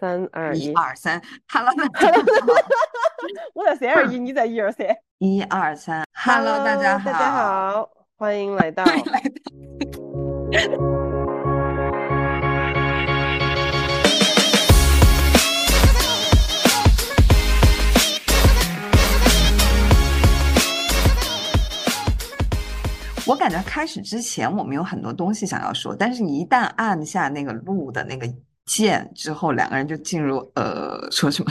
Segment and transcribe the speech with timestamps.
[0.00, 1.72] 三二一，二三，Hello，
[3.52, 4.86] 我在三二一，你在一二三，
[5.18, 10.78] 一二三，Hello，大家好，大家好，欢迎来到，欢迎来到。
[23.26, 28.32] 我感觉开始之前我们有很多东西想要说，但是你一旦按下那个录的那个。
[28.68, 31.50] 见之后，两个人就进入呃，说什么？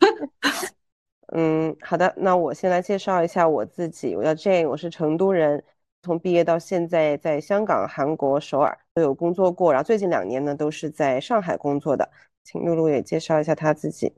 [1.34, 5.64] 嗯，好的，那我先来介绍一下我自己，我叫 Jane，我是成都人，
[6.02, 12.10] 从毕业到现在在香港、韩国首尔都有工作过，然后最近两年呢都是在上海工作的，
[12.44, 14.12] 请露露也介绍一下她自己。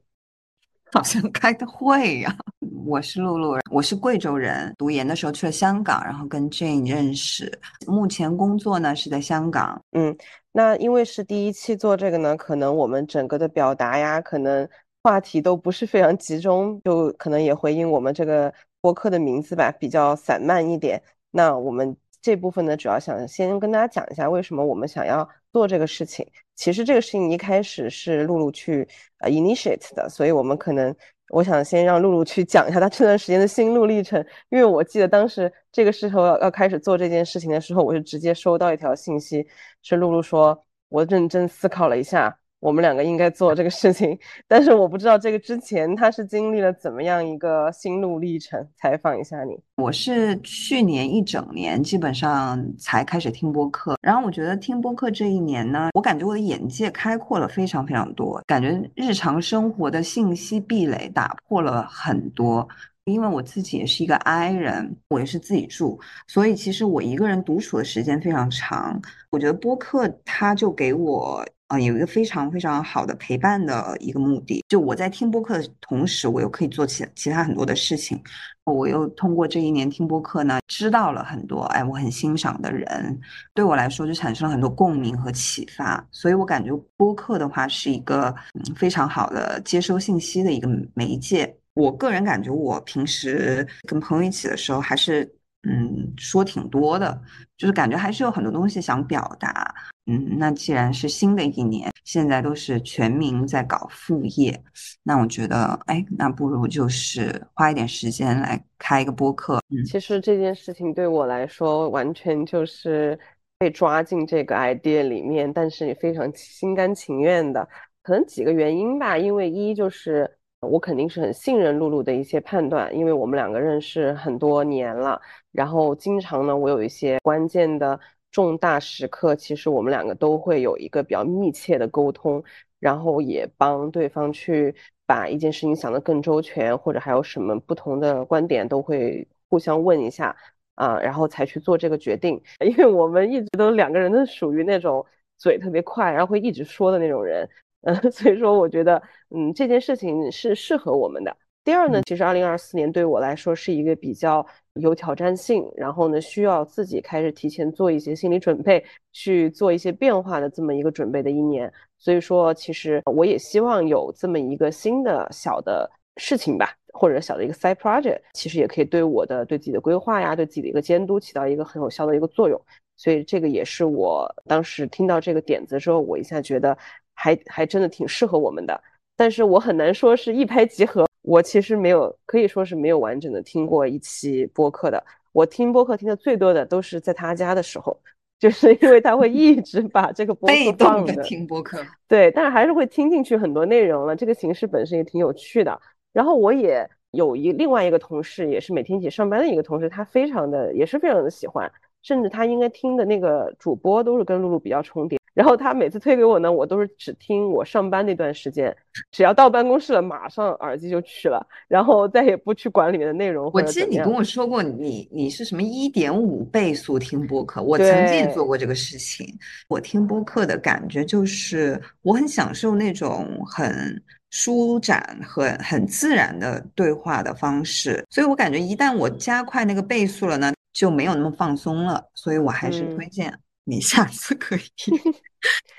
[0.94, 2.32] 好像开的会呀，
[2.86, 7.50] 我是露露，我是贵州人，读研的时候去了香港，然后跟 Jane 认识，
[7.84, 9.82] 目前工作呢是在香港。
[9.90, 10.16] 嗯，
[10.52, 14.68] 那因为是第一期做这个呢，可能我们整个的表达呀，可能
[15.02, 21.02] 话题都不是非常集中，就可能也回应我们这个播客的名字吧，比较散漫一点。
[21.32, 26.26] 那我们这部分呢，主要想先跟大家讲一下为什么我们想要做这个事情。
[26.54, 30.94] 其实这个事情一开始是露露去呃 initiate 的，所以我们可能
[31.28, 39.46] 我想先让露露去讲一下她这段时间的心路历程，因为我记得当时这个时候要要开始做这件事情的时候，我是直接收到一条信息，
[39.82, 42.38] 是露露说，我认真思考了一下。
[42.64, 48.66] 我们两个应该做这个事情，但是我不知道这个之前他是经历了怎么样一个心路历程。
[48.78, 62.66] 采访一下你，我是去年一整年基本上才开始听播客，然后我觉得听播客这一年呢，我感觉我的眼界开阔了非常非常多，感觉日常生活的信息壁垒打破了很多。
[63.04, 68.98] 因为我自己也是一个 I 人，我也是自己住，所以其实我一个人独处的时间非常长。
[69.28, 71.44] 我觉得播客它就给我。
[71.68, 78.20] 啊，有一个非常非常好的陪伴的一个目的，就我在听播客的同时，我又可以做其其他很多的事情。
[78.64, 83.18] 我又通过这一年听播客呢，知道了很多，哎，我很欣赏的人，
[83.54, 86.06] 对我来说就产生了很多共鸣和启发。
[86.10, 91.54] 所以我感觉播客的话是一个嗯非常好的接收信息的一个媒介。
[91.74, 95.30] 我个人感觉，我平时跟朋友一起的时候，还是
[95.68, 97.20] 嗯说挺多的，
[97.58, 99.74] 就是感觉还是有很多东西想表达。
[100.06, 104.62] 嗯，那既然是新的一年，现在都是全民在搞副业，
[105.02, 109.60] 那我觉得，哎，那不如就是花一点时间来开一个播客。
[109.86, 113.18] 其实这件事情对我来说，完全就是
[113.58, 117.66] 被抓进这个 idea 里面，但是也非常心甘情愿的。
[118.02, 125.18] 可能几个原因吧，因为一就是我肯定是很信任露露的一些判断，因为我们两个认识很多年了，
[125.50, 127.98] 然后经常呢，我有一些关键的。
[128.34, 132.42] 重大时刻，其实我们两个都会有一个比较密切的沟通，
[132.80, 134.74] 然后也帮对方去
[135.06, 140.36] 把一件事情想得更周全，或者还有什么不同的观点，都会互相问一下
[140.74, 142.42] 啊，然后才去做这个决定。
[142.58, 145.06] 因为我们一直都两个人都属于那种
[145.38, 147.48] 嘴特别快，然后会一直说的那种人，
[147.82, 151.36] 嗯， 所以说我觉得，嗯，这件事情是适合我们的。
[151.62, 154.44] 第二呢，其实二零二四年对我来说是一个比较
[154.80, 161.72] 有挑战性，然后呢需要自己开始提前做一些心理准备，去做一些变化的这么一个准备的一年。
[161.98, 172.60] 所以说，其实我也希望有这么一个新的小的事情吧，或者小的一个 side project，其实也可以对我的对自己的规划呀，对自己的一个监督起到一个很有效的一个作用。
[172.96, 176.76] 所以这个也是我当时听到这个点子之后，我一下觉得
[177.14, 178.80] 还还真的挺适合我们的。
[179.16, 181.06] 但是我很难说是一拍即合。
[181.24, 185.02] 我其实没有，可以说是没有完整的听过一期播客的。
[185.32, 187.98] 我听播客听的最多的都是在他家的时候，
[188.38, 191.82] 就是因为他会一直把这个播客放着听播客。
[192.06, 194.14] 对，但是还是会听进去很多内容了。
[194.14, 195.80] 这个形式本身也挺有趣的。
[196.12, 205.18] 然后我也有一另外一个同事，也是每天一起上班的一个同事，他非常的也是非常的喜欢，甚至他应该听的那个主播都是跟露露比较重叠。
[205.34, 208.74] 然后他每次推给我呢，我都是只听我上班那段时间，
[209.10, 213.50] 只要到办公室了，马上耳机就去了，然后再也不去管里面的内容。
[213.52, 219.26] 我记得你跟我说过，你你是什么一点五倍速听播客，我曾经也做过这个事情。
[219.68, 224.00] 我听播客的感觉就是，我很享受那种很
[224.30, 233.36] 舒展和很自然的对话的方式，所以我感觉一旦我加快那个倍速了呢，就没有那么放松了，所以我还是推荐。
[233.64, 234.60] 你下次可以。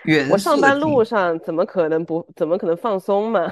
[0.29, 3.51] 我上班路上怎么可能不怎么可能放松嘛？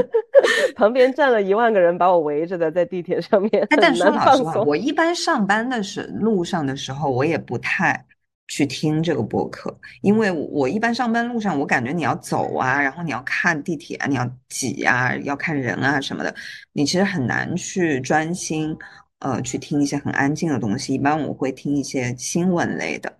[0.76, 3.66] 旁边站了一万个人把我围着的，在地铁上面。
[3.70, 8.04] 但说老实话，我一般上班的时路上的时候，我也不太
[8.46, 16.34] 去听这个播客，因为我一般上班路上，我感觉你要走啊，然后你要看地铁啊，你要挤啊，要看人啊什么的，
[16.72, 18.76] 你其实很难去专心，
[19.20, 20.92] 呃，去听一些很安静的东西。
[20.94, 23.10] 一般我会听一些新闻类的。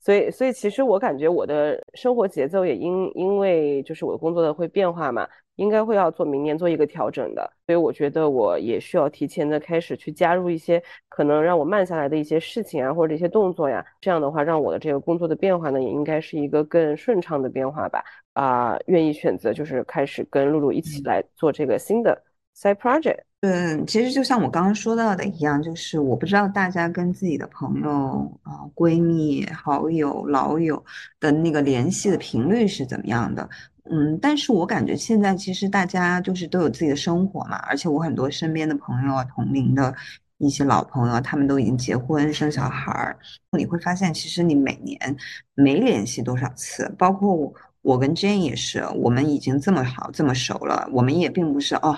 [0.00, 7.52] 所以，所以其实我感觉我的生活节奏也因因为就是我的工作的会变化嘛，应该会要做明年做一个调整的。
[7.66, 13.84] 所以我觉得我也需要提前的开始去加入一些可能让我慢下来的一些事情啊，或者一些动作呀。
[14.00, 18.02] 这样的话，让我的这个工作的变化呢，也应该是一个更顺畅的变化吧。
[18.32, 22.22] 啊，愿意选择就是开始跟露露一起来做这个新的
[22.56, 23.18] side project。
[23.40, 30.84] 嗯，其实就像我刚刚说到的一样，就是我不知道大家跟自己的朋友啊、闺蜜、好友、老友
[31.20, 33.48] 的那个联系的频率是怎么样的。
[33.90, 39.94] 嗯，但是我感觉现在其实大家就是都有自己的生活嘛，而且我很多身边的朋友啊、同龄的
[40.38, 43.16] 一些老朋友，他们都已经结婚生小孩儿，
[43.56, 45.16] 你会发现其实你每年
[45.54, 51.96] 没联系多少次，包括我，我跟 Jane 也是，我们已经这么好、这么熟了，我们也并不是哦。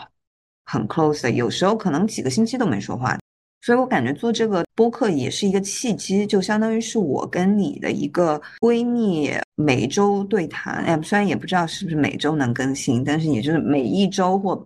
[0.70, 3.18] 很 close 的，有时候可能几个星期都没说话，
[3.62, 10.74] 所以我感觉做这个播客也是一个契机，就相当于是我跟你的一个闺蜜每周对谈。
[10.84, 14.64] 哎，虽然也不知道是不是每周能更新，但是也就是每一周或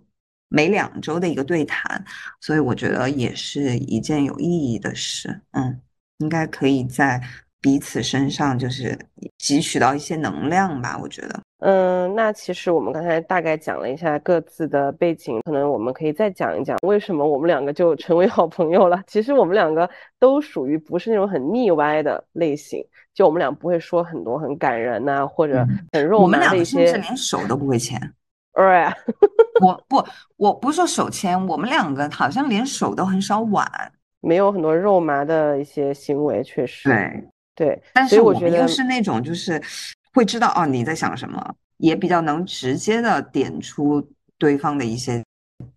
[0.48, 2.04] 每两周的一个对谈，
[2.42, 5.40] 所以我觉得也是一件有意义的事。
[5.52, 5.80] 嗯，
[6.18, 7.18] 应该可以在
[7.62, 8.98] 彼此身上就是
[9.38, 11.40] 汲取到一些能量吧，我觉得。
[11.66, 19.02] 嗯，那其实我们刚才大概讲了一下各自的背景，可能我们可以再讲一讲为什么我们两个就成为好朋友了。
[19.06, 19.88] 其实我们两个
[20.19, 22.84] 都属于不是那种很腻歪的类型，
[23.14, 26.76] 就我们俩不会说很多很感人呐，或者很肉麻的一些。
[26.76, 27.99] 我们甚至连手都不会牵。
[28.52, 28.87] 对，
[29.64, 30.05] 我不，
[30.37, 33.66] 我不是说手牵，我们两个好像连手都很少挽，
[34.20, 36.90] 没有很多肉麻的一些行为，确实。
[36.90, 37.25] 对
[37.56, 39.58] 对，但是我觉得又是那种就是。
[40.14, 44.06] 会知道哦你在想什么，也比较能直接的点出
[44.38, 45.22] 对方的一些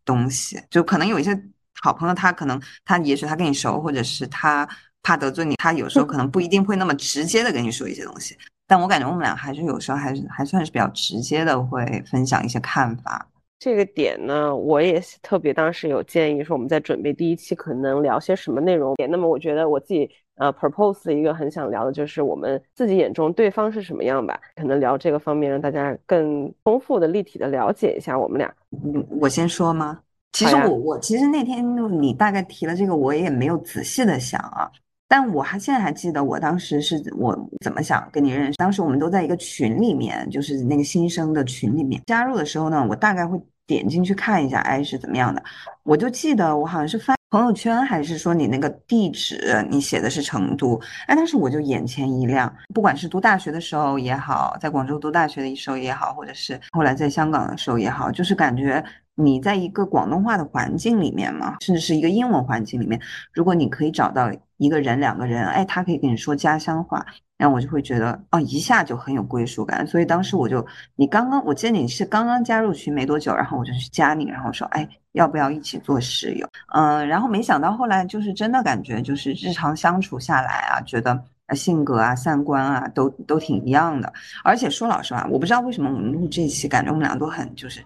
[0.05, 0.61] 东西。
[0.69, 1.37] 就可能有一些
[1.81, 4.67] 好朋友，他可能他也许他跟你熟，或者是他
[5.01, 8.37] 怕得罪你，他有时候可能不一定会那么直接的跟你说一些东西。
[8.67, 13.27] 但我感觉我们俩还是有时候还是还算是比较直接的，会分享一些看法。
[13.59, 18.95] 这个点呢，我也特别当时有建议说，我们在准备第一期可能聊些什么内容。
[19.09, 20.07] 那么我觉得我自己
[20.37, 28.53] 呃 propose 的一个很想聊的就是我们自己眼中对方是什么样吧，可能聊这个方面，让大家更丰富的、立体的了解一下我们俩。
[28.83, 29.99] 嗯，我先说吗？
[30.33, 31.63] 其实我我其实那天
[32.01, 34.69] 你大概提了这个，我也没有仔细的想啊，
[35.07, 38.57] 但我还现在还记得我当时是我怎么想跟你认识。
[38.57, 43.39] 当时我们都在一个群里面，就是那个新生的群里面加入的时候呢，我大概会。
[43.67, 45.43] 点进去看一下，哎，是怎么样的？
[45.83, 52.51] 我就记得我好像是发朋友圈，还是说你那个地址，你写的是成都，哎，但是我就眼前一亮。
[52.73, 58.81] 不管是读大学的时候也好，在广州读大学的时候也好，或者是后来在香港的时候也好，就是感觉
[59.15, 62.97] 你在一个广东话的环境里面嘛，甚至是一个英文环境里面，
[63.33, 67.05] 如果你可以找到一个人、两个人，哎，他可以跟你说家乡话。
[67.37, 69.85] 然后我就会觉得，哦，一下就很有归属感。
[69.85, 70.65] 所以当时我就，
[70.95, 76.47] 你刚刚，我记得你是刚刚加入群没多久，然后我就去加你，然后说，哎，要不要一起做室友？
[76.73, 81.21] 嗯，然后没想到后来就是真的感觉，就是日常相处下来啊，觉得
[81.53, 84.11] 性格啊、三观啊都都挺一样的。
[84.43, 87.83] 而且说老实话，我不知道为什么我们录这期，感觉我们俩都很就是。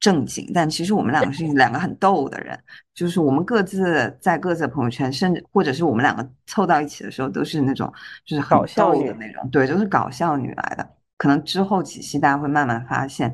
[0.00, 2.58] 正经，但其实我们两个是 两个很逗的人，
[2.94, 7.92] 就是我们各自在各自的朋友圈，甚至或者是我们两个凑到一起的时候，都是那种
[8.24, 10.88] 就是很逗的那种，对，就是搞笑女来的。
[11.18, 13.30] 可能之后几期大家会慢慢发现。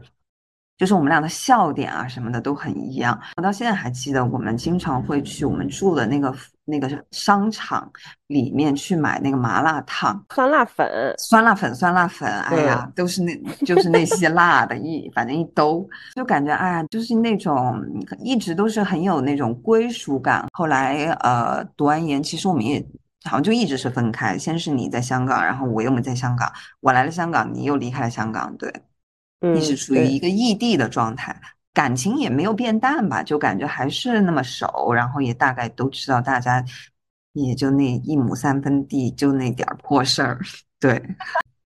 [0.78, 6.34] 就是我们俩的笑点啊什么的都很一样，我到现在还记得，我们经常会去我们住的那个
[6.66, 7.90] 那个商场
[8.26, 17.82] 里面去买那个麻辣烫、酸辣粉、酸辣粉、酸辣粉，哎呀，都是那，就是那些辣的一，反正一兜，就感觉哎呀，就是那种
[18.18, 20.46] 一直都是很有那种归属感。
[20.52, 22.84] 后来呃，读完研，其实我们也
[23.24, 28.70] 好像就一直是分开，先是你在香港，然后我又没在香港，我来了香港，你又离开了香港，对。
[29.40, 31.34] 一直处于一个异地的状态，
[31.74, 36.64] 感情也没有变淡吧，就感觉还是那么熟，然后也大概都知道大家
[37.32, 40.38] 也就那一亩三分地，就那点儿破事儿。
[40.80, 41.02] 对，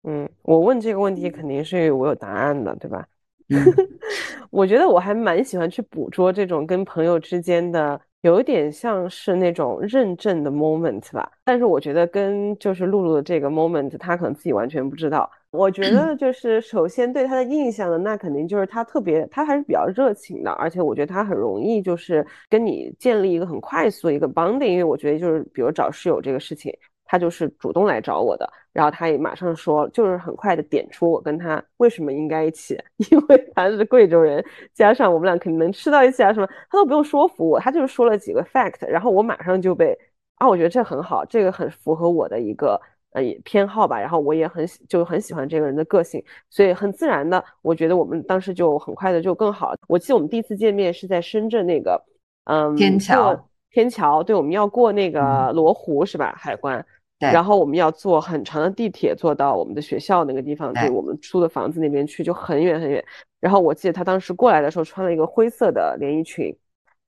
[0.03, 3.07] 嗯，我问这个问题肯定是我有答案的，对吧？
[4.51, 8.01] 我觉得我还蛮喜欢去捕捉这种跟朋友之间的。
[8.23, 15.29] 有一点像是那种认证的 moment 吧，但是我觉得跟就是露露的这个 moment，他可能自己完全不知道。
[15.53, 26.77] 我觉得就是首先对他的印象呢，那肯定就是他特别，他还是比较热情的，而且我觉得他很容易就是跟你建立一个很快速的一个 bonding，因为我觉得就是比如找室友这个事情。
[27.05, 32.75] 他就是主动来找我的，然后他也马上说，就是很快的点出我跟他为什么应该一起，
[33.13, 34.43] 因为他是贵州人，
[34.73, 39.95] 加上我们俩肯定能吃到一起啊什么，他都不用说服我，他就是说了几个 fact，然后我马上就被
[40.37, 42.81] 啊，我觉得这很好，这个很符合我的一个
[43.13, 49.75] 呃偏好吧，然后我也很喜就很喜欢这个人的个性，所以很自然的，我觉得我们当时就很快的就更好。
[49.89, 52.03] 我记得我们第一次见面是在深圳那个
[52.45, 53.49] 嗯天桥。
[53.75, 56.35] 天桥，对，我们要过那个罗湖是吧？
[56.37, 56.85] 海关，
[57.19, 63.03] 对，然后我们要坐很长的地铁坐到我们的学校那个地方，对我们租的房子那边去，就很远很远。
[63.41, 66.55] 然后我记得他当时过来的时候穿了一个灰色的连衣裙，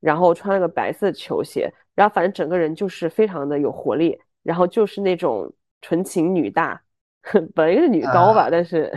[0.00, 5.52] 然后穿了个白色球鞋，然后反正整个人就是非常的有活力，然后就是那种
[5.84, 6.80] 纯情女大，
[7.54, 8.92] 本来是女高吧，但是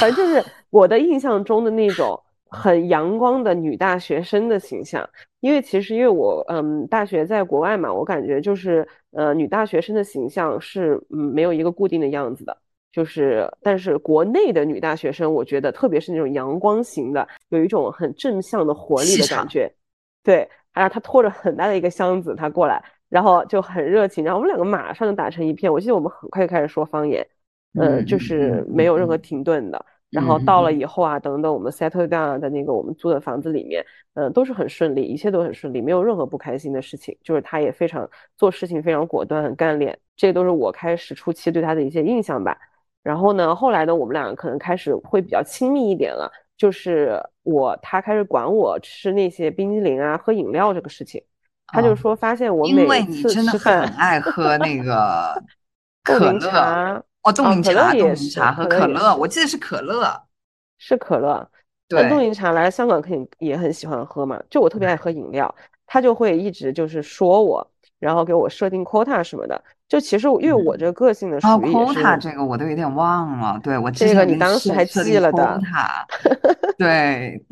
[0.00, 2.20] 反正就是我的印象中的那种。
[2.56, 5.04] 很阳光的女大学生的形象，
[5.40, 12.56] 因为其实因为我嗯大学在国外嘛，我感觉就是呃女大学生的形象是嗯没有一个固定的样子的，
[12.92, 19.68] 就是但是国内的女大学生，我觉得特别是那种阳光型的，有一种很正向的活力的感觉，
[20.22, 22.80] 对，然后她拖着很大的一个箱子，她过来，
[23.14, 27.24] 然后就很热情，然后我们两个马上就打成一片，我记得我们很快就开始说方言，
[27.78, 29.86] 嗯，就是没有任何停顿的。
[30.10, 37.16] 然后到了以后啊，等等，我们 settle down 的那个我们租的房子里面，嗯，都是很顺利，一切都很顺利，没有任何不开心的事情。
[37.22, 42.58] 就是他也非常做事情非常果断，很干练，这都是我开始初期对他的一些印象吧。
[43.04, 51.22] 然后呢，后来呢，我们两个可能开始会比较亲密一点了，就是我他开始管我吃那些冰激凌啊、喝饮料这个事情，
[51.68, 55.42] 他就说发现我每次吃饭很爱喝那个
[56.04, 57.04] 可乐。
[57.22, 60.22] 哦，冻柠茶、冻柠茶和可乐，我记得是可乐，
[60.76, 61.50] 是可乐。
[61.88, 64.38] 对，冻柠茶来香港肯定也很喜欢喝嘛。
[64.50, 65.54] 就我特别爱喝饮料，
[65.86, 67.66] 他就会一直就是说我，
[67.98, 69.64] 然后给我设定 quota 什么的。
[69.88, 73.58] 就其实因为我这个个性的属于 quota 这个我都有点忘了。
[73.62, 75.58] 对我这个你当时还记了的。
[76.76, 77.42] 对，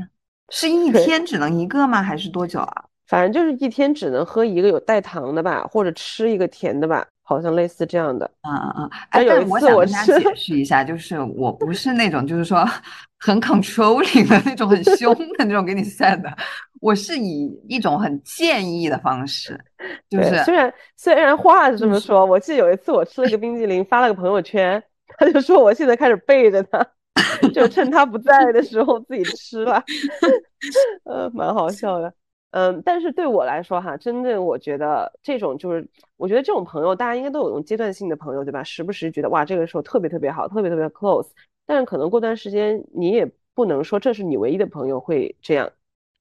[0.50, 2.02] 是一天只能一个吗？
[2.02, 2.84] 还是多久啊？
[3.12, 7.06] 反正就是一天只能喝一个有带糖的吧，或者吃一个甜的吧。
[7.24, 8.90] 好像类似这样的，嗯嗯嗯。
[9.10, 12.66] 哎，有一次我想解释一下，就是我不是那种就是说
[13.20, 16.34] 很 controlling 的那种，很凶的那种给你 set 的，
[16.80, 19.58] 我是以一种很建议的方式，
[20.08, 24.82] 就是虽然虽然话是这么说，我记得有一次我吃了一个冰激凌，发了个朋友圈，
[25.18, 26.84] 他就说我现在开始背着他，
[27.54, 29.82] 就趁他不在的时候自己吃了，
[31.04, 32.12] 呃，蛮好笑的。
[32.52, 38.62] 嗯，但是对我来说哈，真正我觉得这种就是，我觉得这种朋友，大家应该都有种阶段性的朋友，对吧？
[38.62, 41.28] 时不时觉得哇，这个时候特别特别好，特别特别 close，
[41.64, 45.70] 但是可能过段时间你也不能说这是你唯一的朋友会这样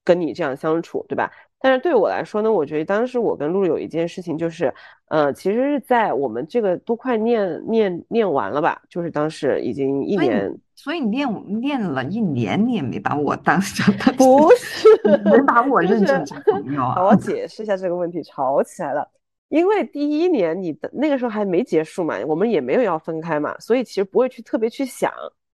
[0.04, 1.30] 跟你这样相处，对吧？
[1.60, 4.72] 但是对我来说呢，我觉得当时我跟露露有一件事情就是，
[5.08, 10.58] 呃，其实是在我们这个都快念念念完了吧，就是当时已经一年。
[10.82, 14.88] 所以你练练了一年，你也没把我当成 不是，
[15.24, 17.04] 没把我 认成朋友啊！
[17.04, 19.08] 我解释一下这个问题，吵起来了。
[19.48, 25.12] 因为第一年你的那个时候还没结束嘛，我们也没有要分开嘛，所以其实不会去特别去想，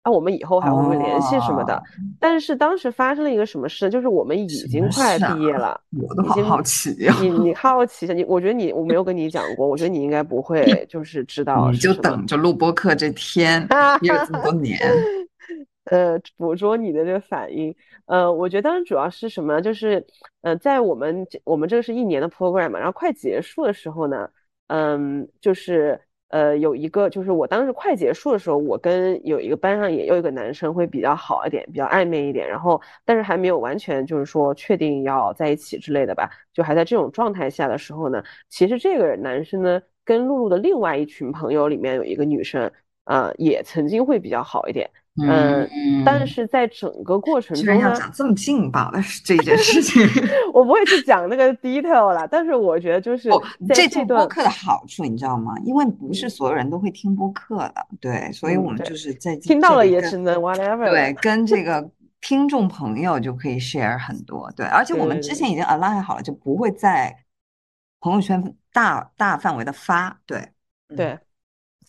[0.06, 1.82] 啊，我们以后还会不会联系什么的。
[2.20, 7.16] 但是当时发生了一个什么事，就是我们已经快毕业了，我都好好奇呀。
[7.20, 11.72] 你你好奇一下，你我觉得你我没有跟你讲过，我觉得你应该不会 就是知道。
[11.72, 13.68] 你就等着录播课这天，
[14.02, 14.80] 也有这么多年。
[15.86, 17.74] 呃，捕捉你的这个反应，
[18.06, 19.62] 呃，我觉得当时主要是什么？
[19.62, 20.04] 就是，
[20.42, 24.28] 呃，在我们我们这个是一年的 program 嘛，然后快结束的时候呢，
[24.68, 42.70] 嗯，就是呃，有一个，就是我当时快结束的时候，我跟有一个班上也有一个男生会比较好一点，比较暧昧一点，然后但是还没有完全就是说确定要在一起之类的吧，就还在这种状态下的时候呢，其实这个男生呢，跟露露的另外一群朋友里面有一个女生，
[43.05, 44.89] 啊，也曾经会比较好一点。
[45.24, 50.05] 嗯，但是在整个过程中要，讲这么劲爆的这件事情，
[50.53, 52.27] 我不会去讲那个 detail 了。
[52.27, 53.29] 但是我觉得就是
[53.74, 55.53] 这这播客的好处，你知道吗？
[55.63, 67.15] 因为不是所有人都会听播客的，对，所以我们就是在听到了也只能 whatever，对，跟这个听众朋友就可以 share 很多，对，而且我们之前已经 align 好了，就不会在
[68.01, 70.50] 朋友圈大大范围的发，对，
[70.93, 71.17] 对。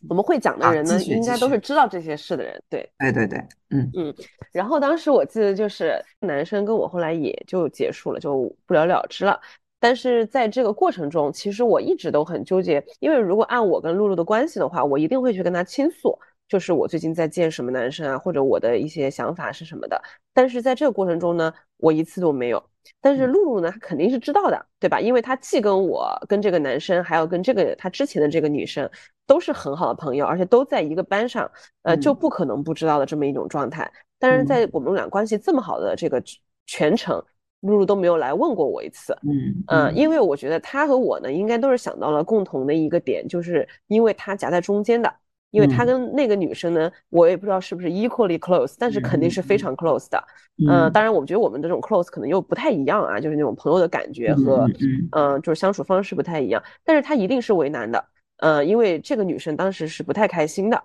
[0.09, 2.63] 我们会讲的人呢，应该都是知道这些事的人。
[2.69, 3.39] 对，对对对，
[3.71, 4.15] 嗯嗯。
[4.53, 9.41] 然后当时我记得就是男生跟我后来也就结束了，就不了了之了。
[9.79, 20.01] 但是在这个过程中，其实我一直都很纠结，因为如果按我跟露露的关系的话，我一定会去跟他倾诉，就是我最近在见什么男生啊，或者我的一些想法是什么的。
[20.33, 22.63] 但是在这个过程中呢，我一次都没有。
[23.01, 25.01] 但是露露呢，她肯定是知道的，对吧？
[25.01, 28.89] 因为她既跟我、跟这个男生，还有跟这个她之前的这个女生，
[29.27, 31.51] 都是很好的朋友，而且都在一个班上，
[31.83, 33.91] 呃，就不可能不知道的这么一种状态。
[34.19, 36.23] 但是在我们俩关系这么好的这个
[36.67, 37.21] 全程，
[37.61, 39.13] 露露都没有来问过我一次。
[39.23, 45.13] 嗯嗯，因为我觉得她和我呢，应该都是想到了共同的一个点，就是因为她夹在中间的。
[45.51, 50.23] 因为他跟那个女生呢，我也不知道是不是 equally close，但是肯定是非常 close 的。
[50.69, 54.69] 嗯，当然，我觉得我们这种 close 可能又不太一样啊，就是那种朋友的感觉和
[55.13, 56.63] 嗯，就是相处方式不太一样。
[56.85, 58.05] 但是他一定是为难的，
[58.39, 60.83] 嗯，因为这个女生当时是不太开心的，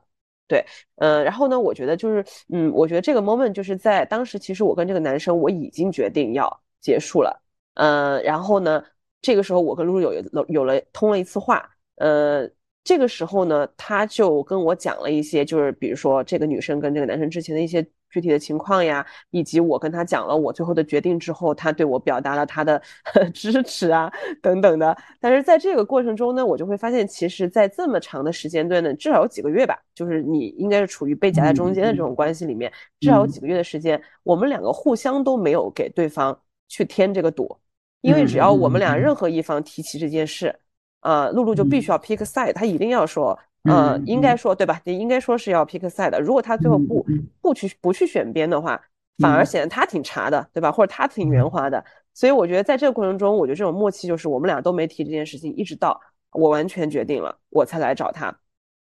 [0.48, 0.64] 对，
[0.98, 7.42] 嗯，然后呢，我觉得就是，嗯，我觉得这个 moment 就是在当时，其实我跟这个男生我已经决定要结束了，
[7.74, 8.84] 嗯，然后呢，
[9.22, 12.50] 这个时候我跟露露有有有了通了一次话，呃。
[12.84, 22.82] 这个时候呢，他就跟我讲了一些，就是比如说这个女生跟这个男生之前的一些具体的情况呀，以及我跟他讲了我最后的决定之后，他对我表达了他的
[23.34, 24.12] 支持啊
[24.42, 24.98] 等等的。
[25.20, 37.56] 但是在这个过程中呢，我就会发现，其实，在这么长的时间段呢，至少有几个月吧，就是你应该是处于被夹在中间的这种关系里面，至少有几个月的时间，我们两个互相都没有给对方去添这个堵，
[38.02, 40.54] 因为只要我们俩任何一方提起这件事。
[41.02, 44.80] 呃，露露就必须要 pick side，他一定要说，呃，应该说对吧？
[44.86, 46.20] 你应该说是要 pick side 的。
[46.20, 47.06] 如果他最后不
[47.42, 48.80] 不去不去选边的话，
[49.18, 50.72] 反而显得他挺茶的，对吧？
[50.72, 51.84] 或者他挺圆滑的。
[52.14, 56.00] 所以我觉得在这个过程中，我觉得这种默契就是我们俩都没提这件事情，一直到
[56.34, 58.28] 我完全决定了，我才来找他。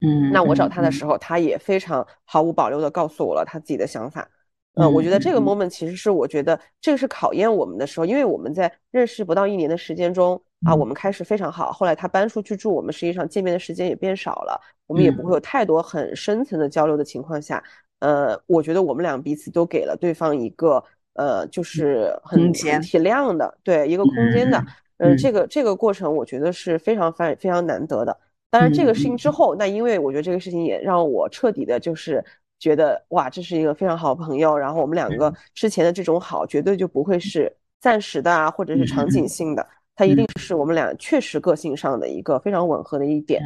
[0.01, 4.29] 嗯，那我找他的时候，他也非常毫无保留的告诉我了他自己的想法。
[4.77, 17.63] 嗯，我觉得这个 moment 其实是我觉得这个是考验我们的时候，因为我们在认识不到一年的时间中啊，我们开始非常好，后来他搬出去住，我们实际上见面的时间也变少了，我们也不会有太多很深层的交流的情况下，
[18.01, 24.61] 呃，我觉得我们俩彼此都给了对方一个呃，就是很体谅的，对一个空间的，
[24.97, 28.19] 嗯，这个这个过程我觉得是非常非非常难得的。
[28.51, 32.25] 当然这个事情之后，那因为我觉得这个事情也让我彻底的就是。
[32.65, 43.43] 觉得哇，这是一个非常好的朋友，然后我们两个之前的这种好，绝对就不会是暂时的啊，或者是场景性的，它一定是我们俩确实个性上的一个非常吻合的一点。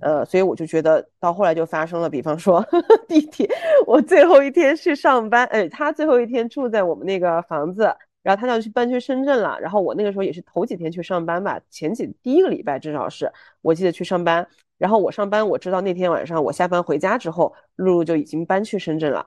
[0.00, 2.64] 呃，所以我就觉得到后来就发生了，比方说
[3.06, 3.46] 地铁，
[3.86, 14.48] 我最后一天去上班，哎，他最后一天住在我们那个房子，然后他要去搬去深圳了，然后我那个时候也是头几天去上班吧，前几第一个礼拜至少是我记得去上班。
[14.82, 19.24] 然后我上班，我知道那天晚上我下班回家之后，露露就已经搬去深圳了。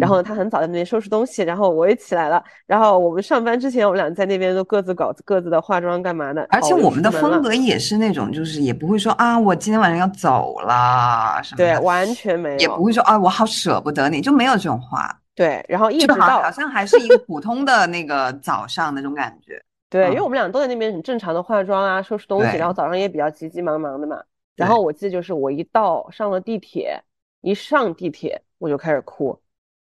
[0.00, 2.42] 然后呢，她很早在那边收拾东西，然后我也起来了。
[2.66, 6.46] 然后我们上班之前，我们俩在那边都各自搞各自的化妆干嘛的。
[6.48, 11.76] 而且我们的风格也是那种，就是也不会说啊，我今天晚上要走了什么的。
[11.76, 12.56] 对，完全没有。
[12.56, 15.14] 也不会说啊，我好舍不得你，就没有这种话。
[15.34, 19.62] 对，然后一直到好像还是一个普通的那个早上那种感觉。
[19.90, 24.16] 对，因为我们俩都在那边很正常的化妆啊，收拾东西，然后早上也比较急急忙忙的嘛。
[24.56, 27.02] 然后我记得就是我一到上了地铁，
[27.40, 29.36] 一上地铁我就开始哭，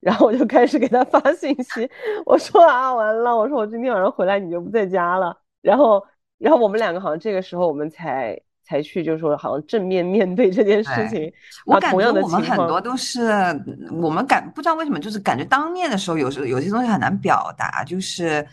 [0.01, 1.91] 然后我就开始给他发信息，
[2.25, 6.03] 我说啊完了，我说我今天晚上回来你就不在家了，然后
[6.39, 11.33] 然后我们两个好像这个时候我们才才去就是说好像正面面对这件事情。
[11.67, 13.29] 我感觉我们很多都是
[14.01, 18.47] 我们感不知道为什么就是感觉当面的时候有时候有些东西很难表达，就是。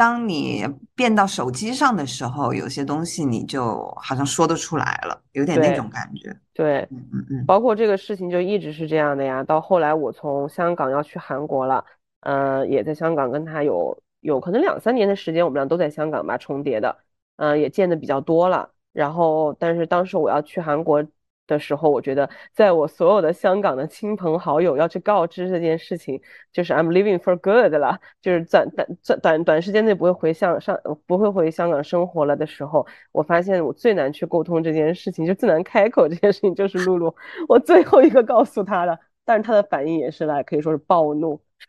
[0.00, 6.34] 当你变到手机上的时候，有些东西你就好像说得出来了，有点那种感觉。
[6.54, 7.44] 对，嗯嗯嗯。
[7.44, 9.44] 包括这个事情就一直是这样的呀。
[9.44, 11.84] 到后来我从香港要去韩国了，
[12.20, 16.96] 嗯，也在香港跟他有有可能两三年的时间，我们俩都在香港吧重叠的，
[17.36, 18.70] 嗯，也见的比较多了。
[18.94, 21.04] 然后，但是当时我要去韩国。
[21.50, 26.20] 的时候，我觉得在我所有的香港的亲朋好友要去告知这件事情，
[26.52, 37.14] 就是 I'm leaving for good 了，就是短短短短短时间内不会回香上不会回香港生活了的时候，我发现我最难去沟通这件事情，就最难开口这件事情就是露露，
[37.48, 41.40] 我最后一个告诉他的，但是他的反应也是来可以说是暴怒。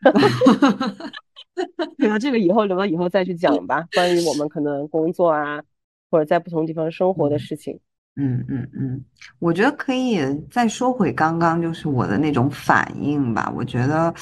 [1.98, 5.62] 对啊，这个以后留到以后再去讲吧，关于我们可能工作啊，
[6.10, 7.78] 或者在不同地方生活的事情。
[8.16, 9.02] 嗯嗯嗯，
[9.38, 10.20] 我觉得可以
[10.50, 13.50] 再说回刚刚就是我的那种反应吧。
[13.56, 14.12] 我觉得，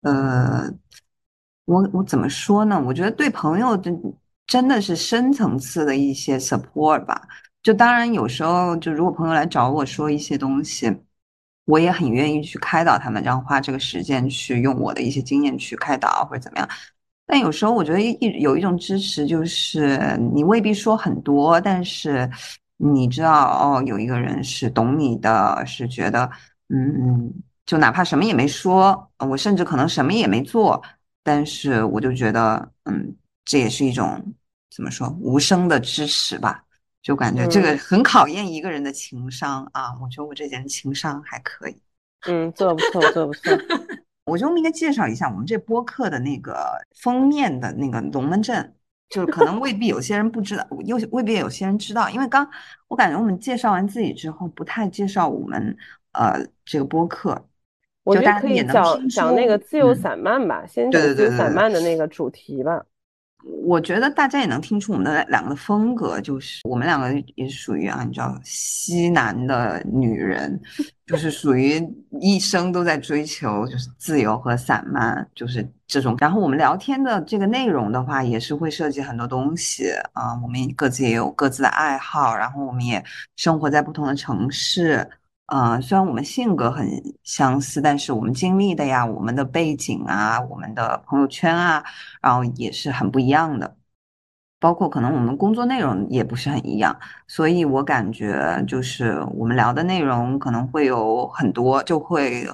[0.00, 0.62] 呃，
[1.66, 2.82] 我我怎么说呢？
[2.86, 4.00] 我觉得对朋友真
[4.46, 7.20] 真的是深层次的一些 support 吧。
[7.62, 10.90] 就当然有时候，就如果朋友来找我说一些东西，
[11.66, 16.68] 我也很愿意去开导他们，然后花这个时间去用我的一些经验去开导或者怎么样。
[17.26, 22.26] 但有时候我觉得一有一种支持，就是你未必说很多，但是。
[22.76, 26.28] 你知道哦，有一个人是懂你的，是觉得，
[26.68, 27.32] 嗯，
[27.64, 30.82] 就哪怕什么也没说，我甚至可能什么也没做，
[31.22, 34.34] 但是我就觉得，嗯，这也是一种
[34.74, 36.62] 怎么说无声的支持吧。
[37.02, 39.92] 就感觉这个很考验一个人的情商啊。
[40.00, 41.76] 我觉得我这人情商还可以。
[42.26, 43.52] 嗯，做的不错，做的不错。
[44.24, 48.74] 我觉得我们应该介绍一下我们这播客的那个封面的那个龙门阵。
[49.08, 52.48] 就是可能未必有些人不知道，又未必有些人知道，因为刚
[52.88, 55.76] 我感觉我们介绍完自己之后，不太介绍我们
[56.12, 57.40] 呃这个播客。
[58.02, 62.84] 我觉得可以讲讲那个自由散漫吧，先讲自由散漫的那个主题吧。
[63.62, 70.58] 我觉得大家也能听出我们的两个的风格，就是我们两个也属于啊，你知道西南的女人，
[71.06, 71.78] 就是属于
[72.20, 76.16] 一生都在追求就是自由和散漫，就是这种。
[76.18, 83.02] 然后我们聊天的这个内容的话，也是会涉及很多东西啊，我们各自也有各自的爱好，然后我们也
[83.36, 85.08] 生活在不同的城市。
[85.46, 86.88] 嗯，虽然我们性格很
[87.22, 91.84] 相似，但是我们经历的呀，我们的背景啊，我们的朋友圈啊，
[92.20, 93.76] 然后也是很不一样的。
[94.60, 102.46] 包括可能我们工作内容也不是很一样，所以我感觉就是我们聊的内容可能会有很多，就会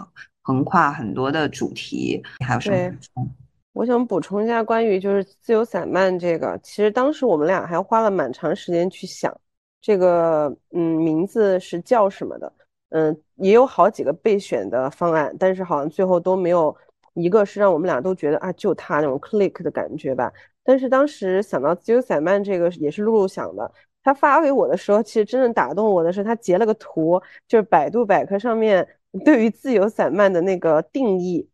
[0.50, 2.20] 横跨很多的主题。
[2.40, 3.28] 你还有什么补充？
[3.72, 9.32] 我想补充一下关于就是自由散漫这个，其实当时我们俩还花了蛮长时间去想
[9.80, 12.52] 这个，嗯，名字是叫什么的。
[12.88, 16.76] 嗯，也有好几个备选的方案，但是好像最后都没有
[17.14, 20.32] 一个是让我们俩都觉得啊，就他那种 click 的感觉吧。
[20.64, 28.86] 但是当时想到自由散漫这个也是露露想的，他发给我的时候，其实真正打动我的是他截了个图，就是百度百科上面
[29.24, 31.48] 对于自由散漫的那个定义。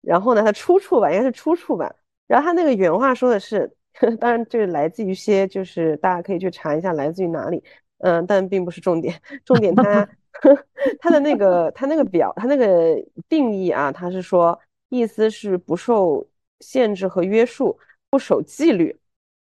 [0.00, 1.94] 然后呢，他出处吧，应该是出处吧。
[2.26, 3.70] 然后他那个原话说的是，
[4.20, 7.62] 当然这是来自于一些，就是大家可以去查一下来自于哪里。
[7.98, 10.08] 嗯，但并不是重点，重点他。
[10.98, 16.26] 他的那个，他那个表，他那个定义啊，他是说，意思是不受
[16.58, 17.78] 限制和约束，
[18.10, 18.94] 不守纪律。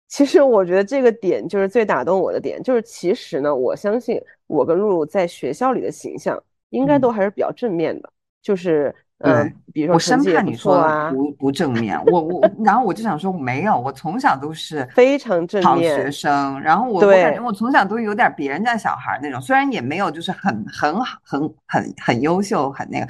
[0.07, 8.09] 其实我觉得这个点就是最打动我的点，就是其实呢，我相信我跟露露在学校里的形象应该都还是比较正面的，
[8.41, 8.93] 就是。
[9.21, 23.07] 嗯，比如说我生怕你说不不正面，我我然后我就想说没有，我从小都是 非常正面好学生，然后我我感觉我从小都有点别人家小孩那种，虽然也没有就是很很好很很很优秀很那个。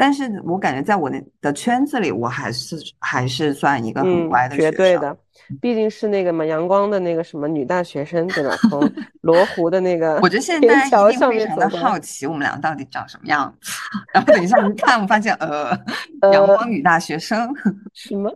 [0.00, 4.70] 但是我感觉在我的圈子里，我还是还是算一个很乖的学生。
[4.70, 5.18] 绝对的，
[5.60, 8.54] 毕竟是那个嘛，阳光的那个什么女大学生，对吧？
[8.70, 8.80] 从
[9.22, 13.72] 罗湖的那个，我觉得现在大家一定非常的好奇，我们俩到底长什么样子。
[14.14, 15.76] 然后等一下一 看，我发现呃，
[16.32, 17.52] 阳光女大学生
[17.92, 18.32] 什么？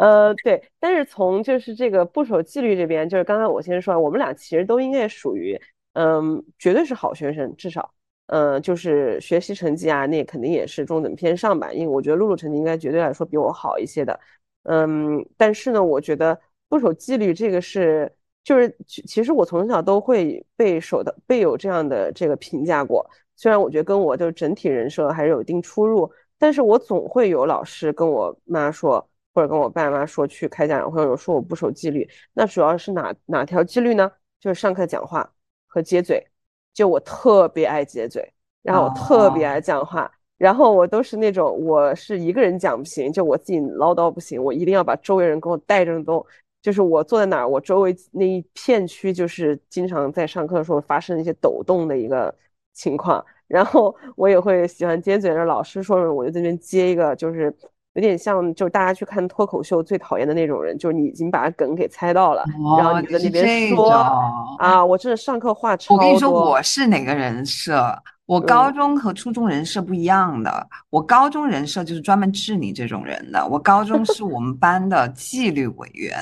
[0.00, 0.62] 呃，对。
[0.80, 5.60] 但是从就是这个不守纪律这边，就是刚才我先说，我们俩其实都应该属于
[5.92, 7.92] 嗯，绝对是好学生，至少。
[8.26, 11.72] 呃，就是学习成绩啊，那肯定也是中等偏上吧。
[11.72, 14.18] 因为我觉得露露成绩应该绝对来说比我好一些的。
[14.64, 18.10] 嗯，但是呢，我觉得不守纪律这个是，
[18.44, 23.08] 就是其实我从小都会被守的，被有这样的这个评价过。
[23.36, 32.08] 虽然我觉得跟我的整体人设还是有一定出入，但是我总会有老师跟我妈说，或者跟我爸妈说去开家长会，说我不守纪律。
[32.32, 34.10] 那主要是哪哪条纪律呢？
[34.40, 35.34] 就是上课讲话
[35.66, 36.24] 和接嘴。
[36.74, 38.32] 就我特别爱接嘴，
[38.62, 46.24] 然后我特别爱讲话，然后我都是那种我是一个人讲不行，就我自己唠叨不行，我一定要把周围人给我带着动。
[46.60, 52.34] 就是我坐在哪儿，我周围那一片区就是经常在上课的时候发生一些抖动的一个
[52.72, 57.54] 情况，然后我也会喜欢接嘴，老师说我就这边接一个，就是。
[57.94, 62.44] 有点像，就是大家去看脱口秀最讨厌的那种人，就是你已经把梗给猜到了，
[62.78, 63.90] 然后你在那边说
[64.58, 65.96] 啊，我真的上课话超多。
[65.96, 67.94] 我跟你说，我是哪个人设？
[68.24, 70.66] 我高中和初中人设不一样的。
[70.88, 73.46] 我高中人设就是专门治你这种人的。
[73.46, 76.16] 我高中是我们班的纪律委员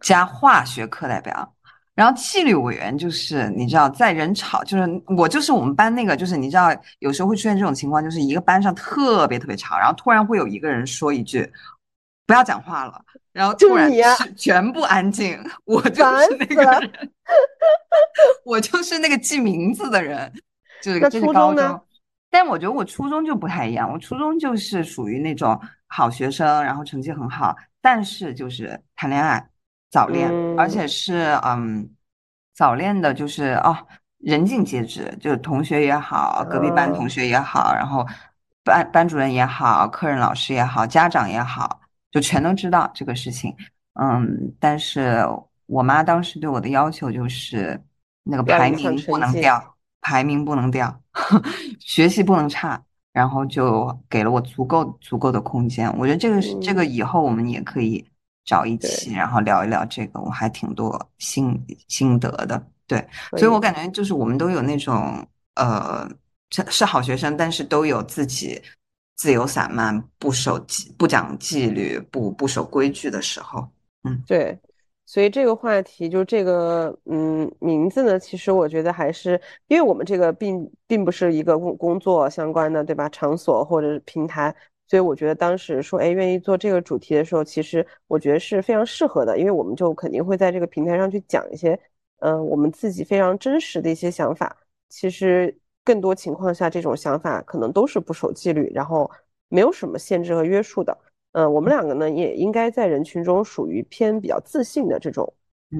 [0.00, 1.52] 加化学课代表。
[1.94, 11.46] 然后纪律委员就是你知道，在人吵，就是我就是我们班那个，就是你知道，有时候会出现这种情况，就是一个班上特别特别吵，然后突然会有一个人说一句
[12.26, 12.98] “不要讲话了”，
[13.30, 13.92] 然后突然
[14.34, 17.10] 全部安静，我就是那个人，
[18.46, 20.32] 我就是那个记名字的人，
[20.82, 21.80] 就是这是高中，
[22.30, 29.46] 但我觉得我初中就不太一样，我初中就是属于那种好学生，然后成绩很好，但是就是谈恋爱。
[29.92, 30.28] 早恋，
[30.58, 31.88] 而且是嗯，
[32.54, 33.76] 早恋的，就是哦，
[34.18, 38.04] 人尽皆知，就同学也好，隔壁班同学也好，然后
[38.64, 41.78] 班班主任也好，客人老师也好，家长也好，
[42.10, 43.54] 就全都知道这个事情。
[44.00, 45.22] 嗯，但是
[45.66, 47.78] 我妈当时对我的要求就是
[48.22, 51.00] 那个排名不能掉，排名不能掉，
[51.78, 52.82] 学习不能差。
[53.12, 55.86] 然后就给了我足够足够的空间。
[55.98, 58.02] 我觉得这个是这个以后我们也可以
[58.44, 62.62] 找一起，然后聊一聊这个，我还挺多心心得的。
[62.86, 63.06] 对，
[63.38, 66.08] 所以我感觉就是我们都有那种呃，
[66.50, 68.60] 是是好学生，但是都有自己
[69.16, 73.66] 自由散漫、不守纪、不讲纪律、不不守规矩的时候。
[74.04, 74.58] 嗯，对。
[75.04, 83.08] 所以这个话题就这个嗯名字呢，其实我觉得还是因为我们这个并并不是一个工工作相关的，对吧？
[83.10, 84.54] 场所或者是平台，
[84.92, 91.80] 所以我觉得当时说哎愿意做这个主题的时候，其实我觉得是非常适合的，因为我们就肯定会在这个平台上去讲一些
[92.18, 94.54] 嗯我们自己非常真实的一些想法。
[94.90, 99.10] 其实更多情况下，这种想法可能都是不守纪律，然后
[99.48, 100.94] 没有什么限制和约束的。
[101.32, 105.32] 嗯，我们两个呢也应该在人群中属于偏比较自信的这种